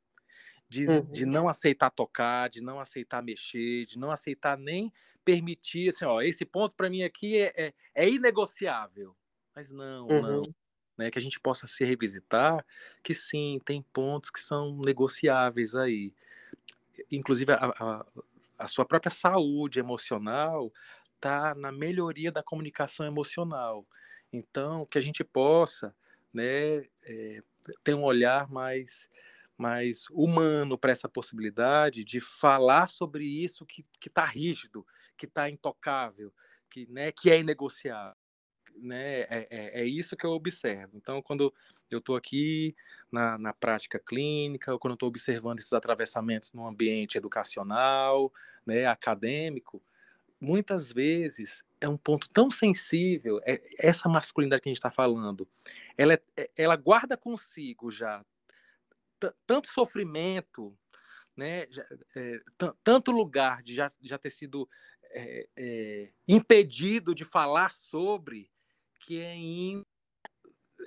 de, 0.75 0.89
uhum. 0.89 1.03
de 1.03 1.25
não 1.25 1.49
aceitar 1.49 1.91
tocar, 1.91 2.49
de 2.49 2.61
não 2.61 2.81
aceitar 2.81 3.23
mexer, 3.23 3.87
de 3.87 3.99
não 3.99 4.11
aceitar 4.11 4.59
nem 4.59 4.93
permitir, 5.25 5.89
assim, 5.89 6.05
ó, 6.05 6.21
esse 6.21 6.45
ponto 6.45 6.75
para 6.75 6.91
mim 6.91 7.03
aqui 7.03 7.39
é, 7.39 7.53
é, 7.57 7.75
é, 7.95 8.09
inegociável. 8.09 9.17
Mas 9.55 9.71
não, 9.71 10.09
uhum. 10.09 10.23
não. 10.23 10.55
Né, 10.97 11.11
que 11.11 11.19
a 11.19 11.23
gente 11.23 11.41
possa 11.41 11.67
se 11.67 11.85
revisitar, 11.85 12.65
que 13.03 13.13
sim, 13.15 13.61
tem 13.65 13.83
pontos 13.93 14.31
que 14.31 14.41
são 14.41 14.81
negociáveis 14.85 15.75
aí. 15.75 16.15
Inclusive, 17.11 17.53
a, 17.53 17.57
a, 17.57 18.07
a 18.59 18.67
sua 18.67 18.85
própria 18.85 19.11
saúde 19.11 19.79
emocional 19.79 20.73
está 21.15 21.55
na 21.55 21.73
melhoria 21.73 22.31
da 22.31 22.43
comunicação 22.43 23.07
emocional. 23.07 23.87
Então, 24.33 24.87
que 24.87 24.99
a 24.99 25.01
gente 25.01 25.23
possa 25.25 25.95
né, 26.33 26.87
é, 27.05 27.43
ter 27.83 27.95
um 27.95 28.03
olhar 28.03 28.49
mais 28.51 29.09
mais 29.57 30.07
humano 30.11 30.77
para 30.77 30.91
essa 30.91 31.09
possibilidade 31.09 32.03
de 32.03 32.21
falar 32.21 32.91
sobre 32.91 33.25
isso 33.25 33.65
que 33.65 33.85
está 34.05 34.25
rígido, 34.25 34.85
que 35.17 35.27
está 35.27 35.49
intocável, 35.49 36.35
que, 36.69 36.91
né, 36.91 37.13
que 37.13 37.31
é 37.31 37.39
inegociável. 37.39 38.17
Né? 38.77 39.21
É, 39.23 39.47
é, 39.51 39.81
é, 39.81 39.85
isso 39.85 40.17
que 40.17 40.27
eu 40.27 40.31
observo. 40.31 40.97
Então, 40.97 41.23
quando 41.23 41.53
eu 41.91 41.99
estou 41.99 42.17
aqui 42.17 42.75
na, 43.11 43.39
na 43.39 43.53
prática 43.53 43.99
clínica, 43.99 44.73
ou 44.73 44.79
quando 44.79 44.95
estou 44.95 45.09
observando 45.09 45.59
esses 45.59 45.73
atravessamentos 45.73 46.53
no 46.53 46.67
ambiente 46.67 47.17
educacional, 47.17 48.33
né, 48.67 48.87
acadêmico, 48.87 49.83
muitas 50.41 50.93
vezes 50.93 51.65
é 51.81 51.89
um 51.89 51.97
ponto 51.97 52.29
tão 52.31 52.51
sensível, 52.51 53.41
é, 53.45 53.61
essa 53.79 54.09
masculinidade 54.09 54.63
que 54.63 54.69
a 54.69 54.73
gente 54.73 54.79
está 54.79 54.91
falando, 54.91 55.49
ela, 55.97 56.15
é, 56.37 56.51
ela 56.57 56.77
guarda 56.77 57.17
consigo 57.17 57.91
já 57.91 58.25
tanto 59.47 59.69
sofrimento, 59.69 60.77
né, 61.37 61.67
é, 62.15 62.41
tanto 62.83 63.11
lugar 63.11 63.63
de 63.63 63.75
já, 63.75 63.91
já 64.01 64.19
ter 64.19 64.31
sido 64.31 64.69
é, 65.11 65.49
é, 65.57 66.09
impedido 66.27 67.15
de 67.15 67.25
falar 67.25 67.75
sobre, 67.75 68.51
que 69.05 69.21
é 69.21 69.35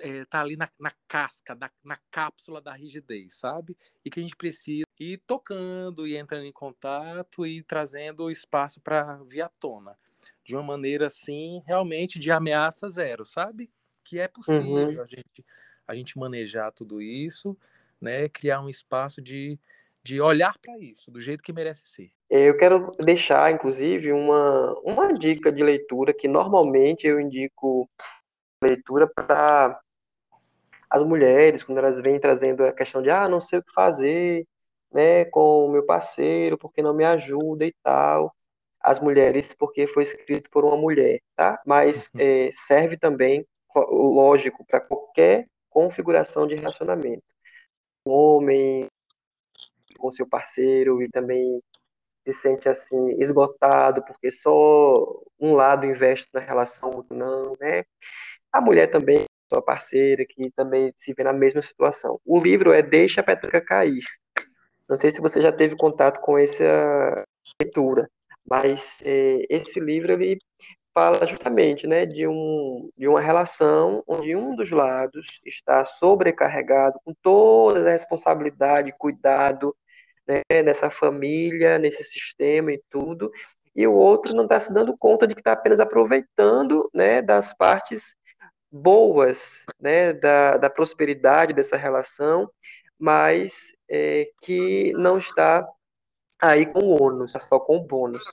é, 0.00 0.24
tá 0.26 0.40
ali 0.40 0.56
na, 0.56 0.68
na 0.78 0.92
casca, 1.06 1.54
na, 1.54 1.70
na, 1.82 1.96
cápsula 2.10 2.60
da 2.60 2.72
rigidez, 2.72 3.34
sabe? 3.34 3.76
E 4.04 4.10
que 4.10 4.20
a 4.20 4.22
gente 4.22 4.36
precisa 4.36 4.84
ir 4.98 5.18
tocando 5.26 6.06
e 6.06 6.16
entrando 6.16 6.44
em 6.44 6.52
contato 6.52 7.46
e 7.46 7.62
trazendo 7.62 8.30
espaço 8.30 8.80
para 8.80 9.16
vir 9.24 9.42
à 9.42 9.48
tona. 9.48 9.98
De 10.44 10.54
uma 10.54 10.62
maneira 10.62 11.06
assim, 11.06 11.62
realmente 11.66 12.18
de 12.18 12.30
ameaça 12.30 12.88
zero, 12.88 13.24
sabe? 13.24 13.70
Que 14.04 14.18
é 14.18 14.28
possível 14.28 14.88
uhum. 14.88 15.02
a, 15.02 15.06
gente, 15.06 15.46
a 15.86 15.94
gente 15.94 16.18
manejar 16.18 16.72
tudo 16.72 17.00
isso 17.00 17.56
né, 18.00 18.28
criar 18.28 18.60
um 18.60 18.68
espaço 18.68 19.20
de, 19.20 19.58
de 20.02 20.20
olhar 20.20 20.54
para 20.60 20.78
isso, 20.78 21.10
do 21.10 21.20
jeito 21.20 21.42
que 21.42 21.52
merece 21.52 21.82
ser. 21.86 22.10
Eu 22.30 22.56
quero 22.56 22.92
deixar, 22.98 23.52
inclusive, 23.52 24.12
uma, 24.12 24.72
uma 24.80 25.12
dica 25.12 25.52
de 25.52 25.62
leitura 25.62 26.14
que 26.14 26.28
normalmente 26.28 27.06
eu 27.06 27.20
indico 27.20 27.88
leitura 28.62 29.06
para 29.06 29.78
as 30.90 31.02
mulheres, 31.02 31.62
quando 31.64 31.78
elas 31.78 32.00
vêm 32.00 32.18
trazendo 32.18 32.64
a 32.64 32.72
questão 32.72 33.02
de, 33.02 33.10
ah, 33.10 33.28
não 33.28 33.40
sei 33.40 33.58
o 33.58 33.62
que 33.62 33.72
fazer, 33.72 34.46
né, 34.92 35.24
com 35.26 35.66
o 35.66 35.70
meu 35.70 35.84
parceiro, 35.84 36.56
porque 36.56 36.82
não 36.82 36.94
me 36.94 37.04
ajuda 37.04 37.66
e 37.66 37.74
tal. 37.82 38.34
As 38.80 39.00
mulheres, 39.00 39.54
porque 39.54 39.86
foi 39.86 40.02
escrito 40.02 40.48
por 40.50 40.64
uma 40.64 40.76
mulher, 40.76 41.20
tá? 41.36 41.60
Mas 41.66 42.10
é, 42.16 42.50
serve 42.52 42.96
também, 42.96 43.44
lógico, 43.74 44.64
para 44.64 44.80
qualquer 44.80 45.46
configuração 45.68 46.46
de 46.46 46.54
relacionamento 46.54 47.22
homem 48.08 48.88
com 49.98 50.10
seu 50.10 50.26
parceiro 50.26 51.02
e 51.02 51.08
também 51.08 51.62
se 52.26 52.32
sente 52.32 52.68
assim 52.68 53.20
esgotado 53.20 54.02
porque 54.04 54.30
só 54.30 55.22
um 55.40 55.54
lado 55.54 55.86
investe 55.86 56.28
na 56.32 56.40
relação, 56.40 56.90
outro 56.90 57.16
não, 57.16 57.54
né? 57.60 57.84
A 58.52 58.60
mulher 58.60 58.86
também 58.88 59.24
sua 59.52 59.62
parceira 59.62 60.24
que 60.26 60.50
também 60.50 60.92
se 60.94 61.14
vê 61.14 61.24
na 61.24 61.32
mesma 61.32 61.62
situação. 61.62 62.20
O 62.24 62.38
livro 62.38 62.72
é 62.72 62.82
Deixa 62.82 63.20
a 63.20 63.24
Peteca 63.24 63.60
Cair. 63.60 64.04
Não 64.88 64.96
sei 64.96 65.10
se 65.10 65.20
você 65.20 65.40
já 65.40 65.52
teve 65.52 65.76
contato 65.76 66.20
com 66.20 66.38
essa 66.38 67.24
leitura, 67.60 68.10
mas 68.48 68.98
é, 69.04 69.44
esse 69.50 69.80
livro 69.80 70.12
ele 70.12 70.38
fala 70.94 71.26
justamente 71.26 71.86
né, 71.86 72.04
de, 72.06 72.26
um, 72.26 72.90
de 72.96 73.06
uma 73.06 73.20
relação 73.20 74.02
onde 74.06 74.34
um 74.34 74.56
dos 74.56 74.70
lados 74.70 75.40
está 75.44 75.84
sobrecarregado 75.84 76.98
com 77.04 77.14
toda 77.22 77.88
a 77.88 77.92
responsabilidade, 77.92 78.94
cuidado 78.98 79.76
né, 80.28 80.62
nessa 80.62 80.90
família, 80.90 81.78
nesse 81.78 82.04
sistema 82.04 82.72
e 82.72 82.82
tudo, 82.90 83.32
e 83.74 83.86
o 83.86 83.94
outro 83.94 84.34
não 84.34 84.44
está 84.44 84.60
se 84.60 84.72
dando 84.72 84.96
conta 84.96 85.26
de 85.26 85.34
que 85.34 85.40
está 85.40 85.52
apenas 85.52 85.80
aproveitando 85.80 86.90
né, 86.92 87.22
das 87.22 87.56
partes 87.56 88.16
boas 88.70 89.64
né, 89.80 90.12
da, 90.12 90.58
da 90.58 90.68
prosperidade 90.68 91.54
dessa 91.54 91.76
relação, 91.76 92.50
mas 92.98 93.72
é, 93.88 94.28
que 94.42 94.92
não 94.94 95.18
está 95.18 95.66
aí 96.40 96.66
com 96.66 96.80
o 96.80 97.02
ônus, 97.02 97.30
está 97.30 97.40
só 97.40 97.58
com 97.58 97.76
o 97.76 97.86
bônus. 97.86 98.24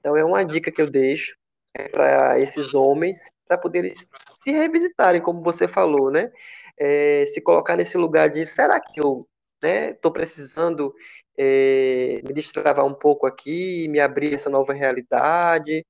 Então 0.00 0.16
é 0.16 0.24
uma 0.24 0.44
dica 0.44 0.72
que 0.72 0.82
eu 0.82 0.90
deixo 0.90 1.36
é, 1.74 1.88
para 1.88 2.40
esses 2.40 2.74
homens, 2.74 3.30
para 3.46 3.58
poderem 3.58 3.90
se 3.90 4.50
revisitarem, 4.50 5.20
como 5.20 5.42
você 5.42 5.68
falou, 5.68 6.10
né? 6.10 6.32
É, 6.76 7.24
se 7.26 7.40
colocar 7.40 7.76
nesse 7.76 7.96
lugar 7.96 8.28
de 8.28 8.44
será 8.44 8.80
que 8.80 9.00
eu 9.00 9.28
estou 9.62 10.10
né, 10.10 10.14
precisando 10.14 10.94
é, 11.36 12.20
me 12.26 12.32
destravar 12.32 12.84
um 12.84 12.94
pouco 12.94 13.26
aqui, 13.26 13.88
me 13.88 14.00
abrir 14.00 14.34
essa 14.34 14.50
nova 14.50 14.72
realidade, 14.72 15.84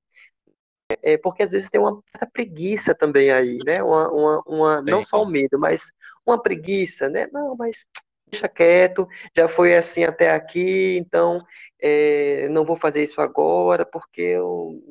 é, 1.02 1.16
porque 1.16 1.42
às 1.42 1.50
vezes 1.50 1.70
tem 1.70 1.80
uma 1.80 2.02
preguiça 2.32 2.94
também 2.94 3.30
aí, 3.30 3.58
né? 3.64 3.82
Uma, 3.82 4.10
uma, 4.10 4.42
uma 4.46 4.82
não 4.82 5.02
só 5.02 5.22
o 5.22 5.26
medo, 5.26 5.58
mas 5.58 5.92
uma 6.26 6.40
preguiça, 6.40 7.08
né? 7.08 7.26
Não, 7.32 7.56
mas 7.56 7.86
deixa 8.30 8.48
quieto, 8.48 9.06
já 9.36 9.48
foi 9.48 9.76
assim 9.76 10.04
até 10.04 10.30
aqui, 10.30 10.96
então 10.98 11.44
é, 11.80 12.48
não 12.48 12.64
vou 12.64 12.76
fazer 12.76 13.02
isso 13.02 13.20
agora, 13.20 13.86
porque 13.86 14.22
eu 14.22 14.82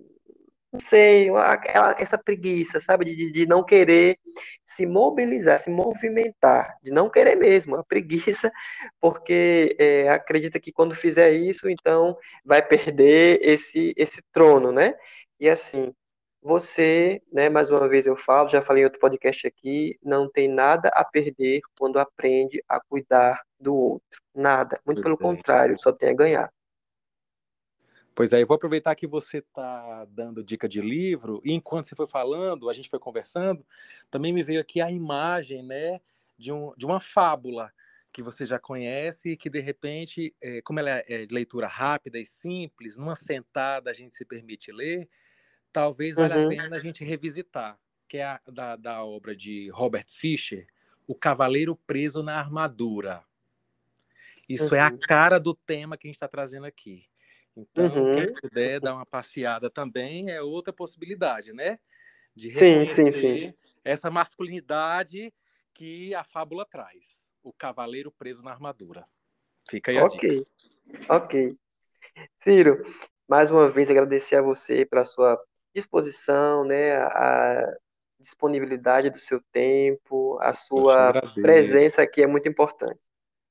não 0.73 0.79
sei, 0.79 1.29
aquela, 1.29 1.95
essa 1.99 2.17
preguiça, 2.17 2.81
sabe, 2.81 3.05
de, 3.05 3.31
de 3.31 3.45
não 3.45 3.63
querer 3.63 4.17
se 4.65 4.87
mobilizar, 4.87 5.59
se 5.59 5.69
movimentar, 5.69 6.79
de 6.81 6.91
não 6.91 7.11
querer 7.11 7.35
mesmo, 7.35 7.75
a 7.75 7.83
preguiça, 7.83 8.51
porque 8.99 9.75
é, 9.79 10.09
acredita 10.09 10.59
que 10.59 10.71
quando 10.71 10.95
fizer 10.95 11.31
isso, 11.31 11.69
então 11.69 12.17
vai 12.43 12.65
perder 12.65 13.39
esse, 13.43 13.93
esse 13.95 14.23
trono, 14.31 14.71
né? 14.71 14.95
E 15.39 15.47
assim, 15.47 15.93
você, 16.41 17.21
né, 17.31 17.49
mais 17.49 17.69
uma 17.69 17.87
vez 17.87 18.07
eu 18.07 18.17
falo, 18.17 18.49
já 18.49 18.61
falei 18.61 18.81
em 18.81 18.85
outro 18.85 18.99
podcast 18.99 19.45
aqui, 19.45 19.97
não 20.03 20.27
tem 20.27 20.47
nada 20.47 20.89
a 20.95 21.05
perder 21.05 21.61
quando 21.77 21.99
aprende 21.99 22.63
a 22.67 22.79
cuidar 22.81 23.39
do 23.59 23.75
outro. 23.75 24.19
Nada. 24.33 24.81
Muito 24.85 25.03
pelo 25.03 25.17
contrário, 25.17 25.79
só 25.79 25.91
tem 25.91 26.09
a 26.09 26.15
ganhar. 26.15 26.51
Pois 28.15 28.31
é, 28.31 28.41
eu 28.41 28.45
vou 28.45 28.55
aproveitar 28.55 28.93
que 28.93 29.07
você 29.07 29.39
está 29.39 30.05
dando 30.05 30.43
dica 30.43 30.69
de 30.69 30.81
livro, 30.81 31.41
e 31.43 31.51
enquanto 31.51 31.87
você 31.87 31.95
foi 31.95 32.07
falando, 32.07 32.69
a 32.69 32.73
gente 32.73 32.89
foi 32.89 32.99
conversando, 32.99 33.65
também 34.11 34.31
me 34.31 34.43
veio 34.43 34.61
aqui 34.61 34.81
a 34.81 34.91
imagem 34.91 35.63
né, 35.63 35.99
de, 36.37 36.51
um, 36.51 36.73
de 36.77 36.85
uma 36.85 36.99
fábula 36.99 37.73
que 38.11 38.21
você 38.21 38.45
já 38.45 38.59
conhece 38.59 39.29
e 39.29 39.37
que, 39.37 39.49
de 39.49 39.59
repente, 39.59 40.35
é, 40.39 40.61
como 40.61 40.79
ela 40.79 40.91
é, 40.91 41.05
é 41.07 41.25
de 41.25 41.33
leitura 41.33 41.65
rápida 41.65 42.19
e 42.19 42.25
simples, 42.25 42.95
numa 42.95 43.15
sentada 43.15 43.89
a 43.89 43.93
gente 43.93 44.13
se 44.13 44.23
permite 44.23 44.71
ler, 44.71 45.09
talvez 45.71 46.15
valha 46.15 46.37
uhum. 46.37 46.45
a 46.45 46.49
pena 46.49 46.75
a 46.75 46.79
gente 46.79 47.03
revisitar, 47.03 47.79
que 48.07 48.17
é 48.17 48.25
a, 48.25 48.39
da, 48.47 48.75
da 48.75 49.03
obra 49.03 49.35
de 49.35 49.69
Robert 49.71 50.05
Fisher, 50.07 50.67
O 51.07 51.15
Cavaleiro 51.15 51.75
Preso 51.75 52.21
na 52.21 52.35
Armadura. 52.35 53.23
Isso 54.47 54.75
uhum. 54.75 54.79
é 54.79 54.81
a 54.81 54.91
uhum. 54.91 54.99
cara 54.99 55.39
do 55.39 55.55
tema 55.55 55.97
que 55.97 56.05
a 56.05 56.09
gente 56.09 56.15
está 56.15 56.27
trazendo 56.27 56.67
aqui. 56.67 57.07
Então, 57.55 57.85
uhum. 57.85 58.11
quem 58.11 58.33
puder 58.33 58.79
dar 58.79 58.95
uma 58.95 59.05
passeada 59.05 59.69
também 59.69 60.31
é 60.31 60.41
outra 60.41 60.73
possibilidade, 60.73 61.53
né? 61.53 61.79
De 62.35 62.53
sim, 62.53 62.85
sim, 62.85 63.11
sim. 63.11 63.53
essa 63.83 64.09
masculinidade 64.09 65.31
que 65.73 66.13
a 66.15 66.23
fábula 66.23 66.65
traz. 66.65 67.23
O 67.43 67.53
cavaleiro 67.53 68.11
preso 68.11 68.43
na 68.43 68.51
armadura. 68.51 69.05
Fica 69.69 69.91
aí 69.91 69.97
a 69.97 70.03
Ok, 70.03 70.29
dica. 70.29 70.51
ok. 71.09 71.57
Ciro, 72.39 72.81
mais 73.27 73.51
uma 73.51 73.69
vez 73.69 73.89
agradecer 73.89 74.35
a 74.35 74.41
você 74.41 74.85
pela 74.85 75.05
sua 75.05 75.39
disposição, 75.73 76.63
né, 76.63 76.97
a 76.97 77.77
disponibilidade 78.19 79.09
do 79.09 79.19
seu 79.19 79.41
tempo, 79.51 80.37
a 80.41 80.53
sua 80.53 81.13
presença 81.33 82.01
aqui 82.01 82.21
é 82.21 82.27
muito 82.27 82.47
importante. 82.47 82.99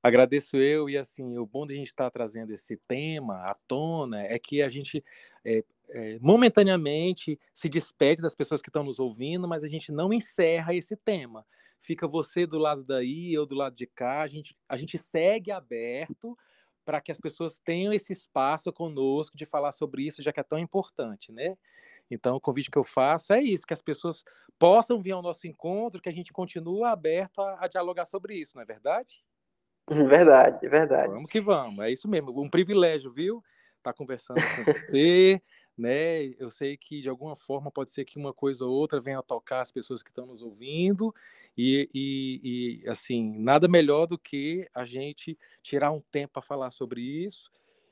Agradeço 0.03 0.57
eu 0.57 0.91
e 0.91 0.99
assim, 0.99 1.39
o 1.39 1.47
bom 1.47 1.65
de 1.65 1.75
a 1.75 1.77
gente 1.77 1.87
estar 1.87 2.05
tá 2.05 2.11
trazendo 2.11 2.53
esse 2.53 2.77
tema 2.89 3.37
à 3.49 3.55
tona 3.69 4.23
é 4.23 4.37
que 4.37 4.61
a 4.61 4.69
gente 4.69 5.05
é, 5.45 5.65
é, 5.91 6.19
momentaneamente 6.21 7.39
se 7.55 7.69
despede 7.69 8.21
das 8.21 8.35
pessoas 8.35 8.61
que 8.61 8.69
estão 8.69 8.83
nos 8.83 8.99
ouvindo, 8.99 9.47
mas 9.47 9.63
a 9.63 9.69
gente 9.69 9.93
não 9.93 10.13
encerra 10.13 10.75
esse 10.75 10.97
tema. 10.97 11.47
Fica 11.79 12.09
você 12.09 12.47
do 12.47 12.59
lado 12.59 12.83
daí, 12.83 13.33
eu 13.33 13.47
do 13.47 13.55
lado 13.55 13.77
de 13.77 13.87
cá, 13.87 14.23
a 14.23 14.27
gente, 14.27 14.57
a 14.69 14.77
gente 14.77 14.99
segue 14.99 15.53
aberto 15.53 16.37
para 16.85 17.01
que 17.01 17.13
as 17.13 17.21
pessoas 17.21 17.61
tenham 17.61 17.93
esse 17.93 18.13
espaço 18.13 18.73
conosco 18.73 19.37
de 19.37 19.47
falar 19.47 19.71
sobre 19.71 20.03
isso, 20.05 20.21
já 20.21 20.33
que 20.33 20.41
é 20.41 20.43
tão 20.43 20.59
importante, 20.59 21.31
né? 21.31 21.57
Então, 22.11 22.35
o 22.35 22.41
convite 22.41 22.73
que 22.73 22.79
eu 22.79 22.83
faço 22.83 23.33
é 23.33 23.41
isso, 23.41 23.67
que 23.67 23.73
as 23.73 23.83
pessoas 23.83 24.25
possam 24.59 25.01
vir 25.01 25.13
ao 25.13 25.23
nosso 25.23 25.47
encontro, 25.47 26.03
que 26.03 26.09
a 26.09 26.13
gente 26.13 26.33
continue 26.33 26.83
aberto 26.83 27.41
a, 27.41 27.65
a 27.65 27.69
dialogar 27.69 28.05
sobre 28.05 28.35
isso, 28.35 28.57
não 28.57 28.63
é 28.63 28.67
verdade? 28.67 29.23
Verdade, 30.09 30.69
verdade. 30.69 31.13
Vamos 31.13 31.31
que 31.31 31.41
vamos, 31.41 31.85
é 31.85 31.91
isso 31.91 32.09
mesmo. 32.09 32.41
Um 32.41 32.49
privilégio, 32.49 33.13
viu? 33.13 33.43
Estar 33.79 33.93
tá 33.93 33.93
conversando 33.93 34.41
com 34.41 34.73
você, 34.73 35.43
né? 35.77 36.27
Eu 36.39 36.51
sei 36.51 36.77
que 36.77 37.01
de 37.01 37.09
alguma 37.09 37.35
forma 37.35 37.71
pode 37.71 37.91
ser 37.91 38.05
que 38.05 38.19
uma 38.19 38.33
coisa 38.33 38.65
ou 38.65 38.73
outra 38.73 39.01
venha 39.01 39.19
a 39.19 39.23
tocar 39.23 39.61
as 39.61 39.73
pessoas 39.73 40.03
que 40.03 40.11
estão 40.11 40.27
nos 40.27 40.41
ouvindo 40.41 41.13
e, 41.57 41.89
e, 41.93 42.83
e 42.85 42.89
assim 42.89 43.37
nada 43.39 43.67
melhor 43.67 44.07
do 44.07 44.17
que 44.17 44.69
a 44.73 44.85
gente 44.85 45.37
tirar 45.61 45.91
um 45.91 46.01
tempo 46.01 46.35
para 46.35 46.43
falar 46.43 46.71
sobre 46.71 47.01
isso 47.01 47.51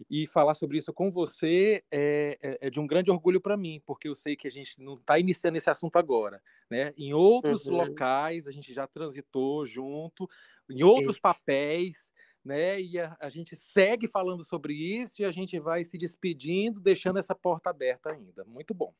e 0.08 0.26
falar 0.26 0.54
sobre 0.54 0.78
isso 0.78 0.92
com 0.92 1.10
você 1.10 1.82
é, 1.90 2.38
é, 2.42 2.58
é 2.68 2.70
de 2.70 2.78
um 2.80 2.86
grande 2.86 3.10
orgulho 3.10 3.40
para 3.40 3.56
mim, 3.56 3.82
porque 3.84 4.08
eu 4.08 4.14
sei 4.14 4.36
que 4.36 4.46
a 4.46 4.50
gente 4.50 4.80
não 4.80 4.94
está 4.94 5.18
iniciando 5.18 5.58
esse 5.58 5.68
assunto 5.68 5.96
agora. 5.96 6.40
Né? 6.70 6.94
Em 6.96 7.12
outros 7.12 7.66
uhum. 7.66 7.76
locais, 7.76 8.46
a 8.46 8.52
gente 8.52 8.72
já 8.72 8.86
transitou 8.86 9.66
junto, 9.66 10.28
em 10.70 10.82
outros 10.82 11.18
papéis, 11.18 12.12
né? 12.44 12.80
E 12.80 12.98
a, 12.98 13.16
a, 13.20 13.28
gente 13.28 13.54
segue 13.56 14.08
falando 14.08 14.42
sobre 14.42 14.72
isso 14.74 15.20
e 15.20 15.24
a 15.24 15.30
gente 15.30 15.58
vai 15.58 15.84
se 15.84 15.98
despedindo, 15.98 16.80
deixando 16.80 17.18
essa 17.18 17.34
porta 17.34 17.70
aberta 17.70 18.12
ainda. 18.12 18.44
Muito 18.44 18.74
bom. 18.74 18.94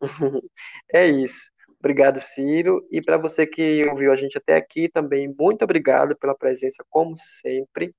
É 0.92 1.06
isso. 1.06 1.50
Obrigado, 1.78 2.20
Ciro. 2.20 2.86
E 2.90 3.00
para 3.00 3.16
você 3.16 3.46
que 3.46 3.86
ouviu 3.86 4.12
a 4.12 4.16
gente 4.16 4.36
até 4.36 4.56
aqui 4.56 4.88
também, 4.88 5.34
muito 5.38 5.62
obrigado 5.62 6.16
pela 6.16 6.36
presença, 6.36 6.84
como 6.90 7.16
sempre. 7.16 7.94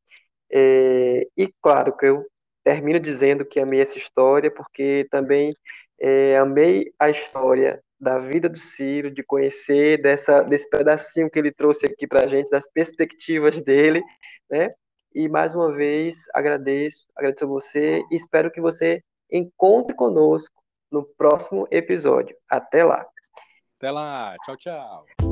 É, 0.52 1.28
e 1.36 1.52
claro 1.62 1.96
que 1.96 2.06
eu 2.06 2.26
termino 2.64 3.00
dizendo 3.00 3.46
que 3.46 3.60
amei 3.60 3.82
essa 3.82 3.98
história, 3.98 4.52
porque 4.54 5.08
também 5.10 5.56
é, 6.00 6.38
amei 6.38 6.94
a 7.00 7.10
história 7.10 7.82
da 8.02 8.18
vida 8.18 8.50
do 8.50 8.58
Ciro, 8.58 9.12
de 9.12 9.24
conhecer 9.24 10.02
dessa, 10.02 10.42
desse 10.42 10.68
pedacinho 10.68 11.30
que 11.30 11.38
ele 11.38 11.52
trouxe 11.52 11.86
aqui 11.86 12.08
para 12.08 12.24
a 12.24 12.28
gente, 12.28 12.50
das 12.50 12.68
perspectivas 12.68 13.62
dele, 13.62 14.02
né? 14.50 14.72
E 15.14 15.30
mais 15.30 15.54
uma 15.54 15.72
vez 15.72 16.24
agradeço, 16.34 17.06
agradeço 17.16 17.46
a 17.46 17.48
você 17.48 18.02
e 18.10 18.16
espero 18.16 18.52
que 18.52 18.62
você 18.62 19.04
encontre 19.32 19.96
conosco 19.96 20.56
no 20.92 21.04
próximo 21.04 21.68
episódio. 21.70 22.36
Até 22.50 22.84
lá. 22.84 23.06
Até 23.78 23.92
lá. 23.92 24.36
Tchau, 24.46 24.58
tchau. 24.58 25.31